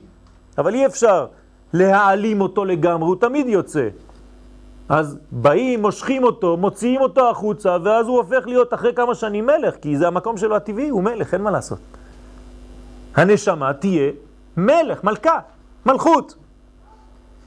אבל 0.58 0.74
אי 0.74 0.86
אפשר 0.86 1.26
להעלים 1.74 2.42
אותו 2.42 2.66
לגמרי, 2.66 3.08
הוא 3.08 3.16
תמיד 3.20 3.48
יוצא. 3.48 3.88
אז 4.90 5.18
באים, 5.32 5.82
מושכים 5.82 6.24
אותו, 6.24 6.58
מוציאים 6.58 7.02
אותו 7.02 7.30
החוצה, 7.30 7.78
ואז 7.84 8.08
הוא 8.08 8.18
הופך 8.18 8.48
להיות 8.48 8.74
אחרי 8.74 8.94
כמה 8.94 9.16
שנים 9.16 9.46
מלך, 9.46 9.76
כי 9.82 9.98
זה 9.98 10.08
המקום 10.08 10.38
שלו 10.38 10.56
הטבעי, 10.56 10.90
הוא 10.90 11.04
מלך, 11.04 11.34
אין 11.34 11.42
מה 11.42 11.52
לעשות. 11.52 11.80
הנשמה 13.16 13.74
תהיה 13.74 14.12
מלך, 14.58 15.04
מלכה, 15.04 15.40
מלכות. 15.86 16.36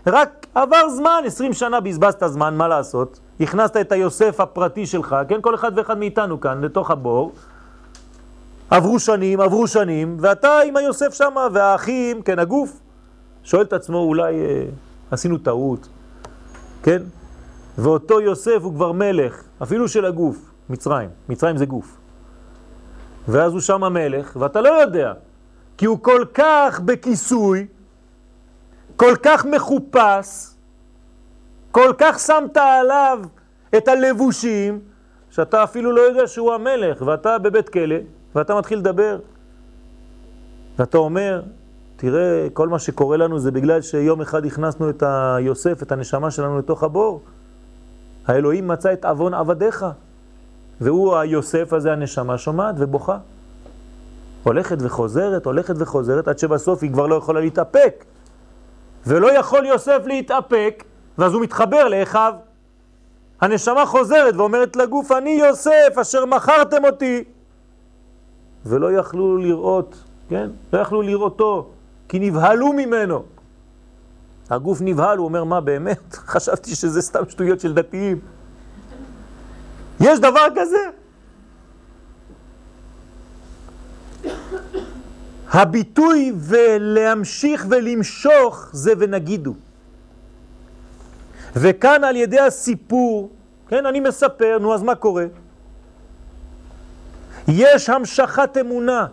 רק 0.07 0.47
עבר 0.55 0.89
זמן, 0.89 1.23
20 1.27 1.53
שנה 1.53 1.81
בזבזת 1.81 2.23
זמן, 2.27 2.57
מה 2.57 2.69
לעשות? 2.69 3.21
הכנסת 3.41 3.77
את 3.77 3.93
היוסף 3.93 4.41
הפרטי 4.41 4.87
שלך, 4.87 5.17
כן? 5.29 5.41
כל 5.41 5.55
אחד 5.55 5.73
ואחד 5.77 5.99
מאיתנו 5.99 6.41
כאן, 6.41 6.65
לתוך 6.65 6.91
הבור. 6.91 7.33
עברו 8.71 8.99
שנים, 8.99 9.41
עברו 9.41 9.67
שנים, 9.67 10.17
ואתה 10.21 10.61
עם 10.61 10.77
היוסף 10.77 11.15
שם, 11.15 11.35
והאחים, 11.53 12.23
כן, 12.23 12.39
הגוף, 12.39 12.81
שואל 13.45 13.63
את 13.63 13.73
עצמו, 13.73 13.99
אולי 13.99 14.41
אה, 14.41 14.65
עשינו 15.11 15.39
טעות, 15.39 15.89
כן? 16.83 17.03
ואותו 17.79 18.21
יוסף 18.21 18.59
הוא 18.63 18.75
כבר 18.75 18.93
מלך, 18.93 19.43
אפילו 19.63 19.89
של 19.89 20.05
הגוף, 20.05 20.37
מצרים. 20.71 21.09
מצרים 21.29 21.57
זה 21.57 21.67
גוף. 21.67 21.97
ואז 23.29 23.53
הוא 23.53 23.61
שם 23.61 23.85
המלך, 23.85 24.37
ואתה 24.41 24.61
לא 24.61 24.69
יודע, 24.69 25.13
כי 25.79 25.87
הוא 25.87 25.99
כל 26.03 26.25
כך 26.35 26.81
בכיסוי, 26.85 27.67
כל 29.01 29.17
כך 29.23 29.47
מחופש, 29.47 30.51
כל 31.71 31.93
כך 31.99 32.19
שמת 32.19 32.57
עליו 32.57 33.19
את 33.77 33.89
הלבושים, 33.89 34.81
שאתה 35.31 35.65
אפילו 35.65 35.93
לא 35.93 36.01
יודע 36.01 36.27
שהוא 36.27 36.53
המלך, 36.53 37.03
ואתה 37.03 37.39
בבית 37.39 37.69
כלא, 37.69 37.97
ואתה 38.35 38.55
מתחיל 38.55 38.79
לדבר, 38.79 39.19
ואתה 40.79 40.99
אומר, 40.99 41.43
תראה, 41.97 42.47
כל 42.53 42.69
מה 42.69 42.79
שקורה 42.79 43.17
לנו 43.17 43.39
זה 43.39 43.51
בגלל 43.51 43.83
שיום 43.83 44.21
אחד 44.21 44.47
הכנסנו 44.47 44.91
את 44.91 45.03
היוסף, 45.07 45.83
את 45.83 45.93
הנשמה 45.93 46.31
שלנו 46.31 46.59
לתוך 46.59 46.83
הבור. 46.83 47.23
האלוהים 48.27 48.69
מצא 48.69 48.93
את 48.93 49.05
אבון 49.05 49.35
עבדיך, 49.35 49.87
והוא 50.81 51.17
היוסף 51.17 51.73
הזה, 51.73 51.93
הנשמה, 51.93 52.39
שומעת 52.39 52.75
ובוכה. 52.79 53.19
הולכת 54.43 54.77
וחוזרת, 54.81 55.47
הולכת 55.47 55.75
וחוזרת, 55.79 56.29
עד 56.29 56.39
שבסוף 56.39 56.83
היא 56.83 56.93
כבר 56.93 57.07
לא 57.07 57.15
יכולה 57.15 57.41
להתאפק. 57.41 58.05
ולא 59.07 59.39
יכול 59.39 59.67
יוסף 59.67 60.03
להתאפק, 60.07 60.85
ואז 61.19 61.33
הוא 61.35 61.43
מתחבר 61.43 61.89
לאחיו. 61.89 62.35
הנשמה 63.41 63.87
חוזרת 63.87 64.35
ואומרת 64.37 64.77
לגוף, 64.77 65.13
אני 65.13 65.31
יוסף 65.31 65.99
אשר 66.01 66.25
מכרתם 66.25 66.85
אותי. 66.85 67.25
ולא 68.67 68.93
יכלו 68.93 69.37
לראות, 69.37 70.05
כן? 70.29 70.51
לא 70.73 70.79
יכלו 70.79 71.03
לראותו, 71.03 71.69
כי 72.09 72.19
נבהלו 72.19 72.73
ממנו. 72.73 73.23
הגוף 74.51 74.79
נבהל, 74.81 75.19
הוא 75.19 75.25
אומר, 75.25 75.45
מה 75.45 75.61
באמת? 75.61 76.15
חשבתי 76.33 76.75
שזה 76.75 77.03
סתם 77.03 77.23
שטויות 77.29 77.61
של 77.61 77.75
דתיים. 77.75 78.19
יש 80.01 80.19
דבר 80.19 80.47
כזה? 80.57 81.00
הביטוי 85.51 86.33
ולהמשיך 86.37 87.67
ולמשוך 87.71 88.69
זה 88.73 88.93
ונגידו. 88.99 89.55
וכאן 91.57 92.05
על 92.05 92.17
ידי 92.17 92.41
הסיפור, 92.41 93.31
כן, 93.69 93.87
אני 93.87 94.01
מספר, 94.01 94.59
נו 94.61 94.75
אז 94.75 94.83
מה 94.83 94.95
קורה? 94.95 95.25
יש 97.49 97.91
המשכת 97.91 98.57
אמונה. 98.61 99.07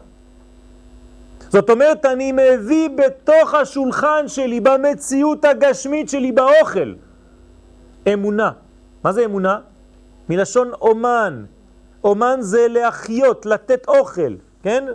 זאת 1.50 1.70
אומרת, 1.70 2.06
אני 2.06 2.32
מביא 2.32 2.90
בתוך 2.90 3.54
השולחן 3.54 4.28
שלי, 4.28 4.60
במציאות 4.60 5.46
הגשמית 5.46 6.10
שלי, 6.10 6.32
באוכל, 6.32 6.94
אמונה. 8.14 8.52
מה 9.04 9.14
זה 9.14 9.26
אמונה? 9.26 9.60
מלשון 10.30 10.72
אומן. 10.82 11.46
אומן 12.04 12.38
זה 12.42 12.68
להחיות, 12.70 13.46
לתת 13.46 13.88
אוכל, 13.88 14.36
כן? 14.64 14.86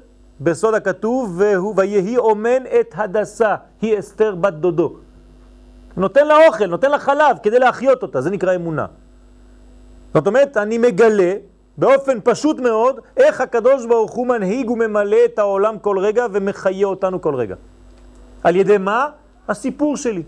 בסוד 0.42 0.74
הכתוב, 0.74 1.34
והוא 1.38 1.74
ויהי 1.76 2.16
אומן 2.16 2.62
את 2.80 2.94
הדסה, 2.96 3.54
היא 3.80 3.98
אסתר 3.98 4.34
בת 4.34 4.52
דודו. 4.52 4.92
נותן 5.96 6.26
לה 6.26 6.46
אוכל, 6.46 6.66
נותן 6.66 6.90
לה 6.90 6.98
חלב 6.98 7.36
כדי 7.42 7.58
להחיות 7.58 8.02
אותה, 8.02 8.20
זה 8.20 8.30
נקרא 8.30 8.54
אמונה. 8.54 8.86
זאת 10.14 10.26
אומרת, 10.26 10.56
אני 10.56 10.78
מגלה 10.78 11.34
באופן 11.78 12.18
פשוט 12.24 12.60
מאוד 12.60 13.00
איך 13.16 13.40
הקדוש 13.40 13.86
ברוך 13.86 14.12
הוא 14.12 14.26
מנהיג 14.26 14.70
וממלא 14.70 15.16
את 15.24 15.38
העולם 15.38 15.78
כל 15.78 15.98
רגע 15.98 16.26
ומחיה 16.32 16.86
אותנו 16.86 17.20
כל 17.20 17.34
רגע. 17.34 17.54
על 18.44 18.56
ידי 18.56 18.78
מה? 18.78 19.08
הסיפור 19.48 19.96
שלי, 19.96 20.22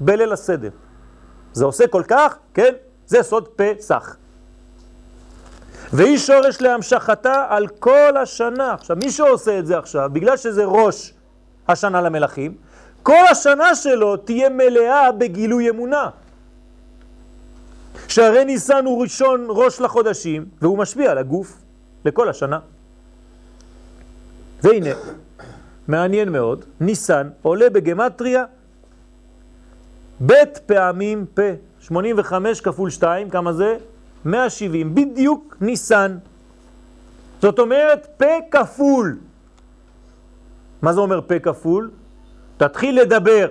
בליל 0.00 0.32
הסדר. 0.32 0.70
זה 1.52 1.64
עושה 1.64 1.86
כל 1.86 2.02
כך, 2.08 2.38
כן? 2.54 2.72
זה 3.06 3.22
סוד 3.22 3.48
פסח. 3.56 4.16
והיא 5.92 6.18
שורש 6.18 6.60
להמשכתה 6.60 7.46
על 7.48 7.68
כל 7.68 8.16
השנה. 8.16 8.72
עכשיו, 8.72 8.96
מי 8.96 9.10
שעושה 9.10 9.58
את 9.58 9.66
זה 9.66 9.78
עכשיו, 9.78 10.10
בגלל 10.12 10.36
שזה 10.36 10.64
ראש 10.64 11.12
השנה 11.68 12.02
למלאכים, 12.02 12.54
כל 13.02 13.24
השנה 13.30 13.74
שלו 13.74 14.16
תהיה 14.16 14.48
מלאה 14.48 15.12
בגילוי 15.12 15.70
אמונה. 15.70 16.10
שהרי 18.08 18.44
ניסן 18.44 18.84
הוא 18.84 19.02
ראשון 19.02 19.46
ראש 19.48 19.80
לחודשים, 19.80 20.46
והוא 20.62 20.78
משפיע 20.78 21.10
על 21.10 21.18
הגוף 21.18 21.58
לכל 22.04 22.28
השנה. 22.28 22.58
והנה, 24.62 24.90
מעניין 25.88 26.28
מאוד, 26.28 26.64
ניסן 26.80 27.28
עולה 27.42 27.70
בגמטריה 27.70 28.44
ב' 30.26 30.44
פעמים 30.66 31.26
פ', 31.34 31.40
85 31.80 32.60
כפול 32.60 32.90
2, 32.90 33.30
כמה 33.30 33.52
זה? 33.52 33.76
170, 34.26 34.94
בדיוק 34.94 35.56
ניסן. 35.60 36.18
זאת 37.42 37.58
אומרת 37.58 38.06
פה 38.16 38.34
כפול. 38.50 39.18
מה 40.82 40.92
זה 40.92 41.00
אומר 41.00 41.20
פה 41.26 41.38
כפול? 41.38 41.90
תתחיל 42.56 43.00
לדבר 43.00 43.48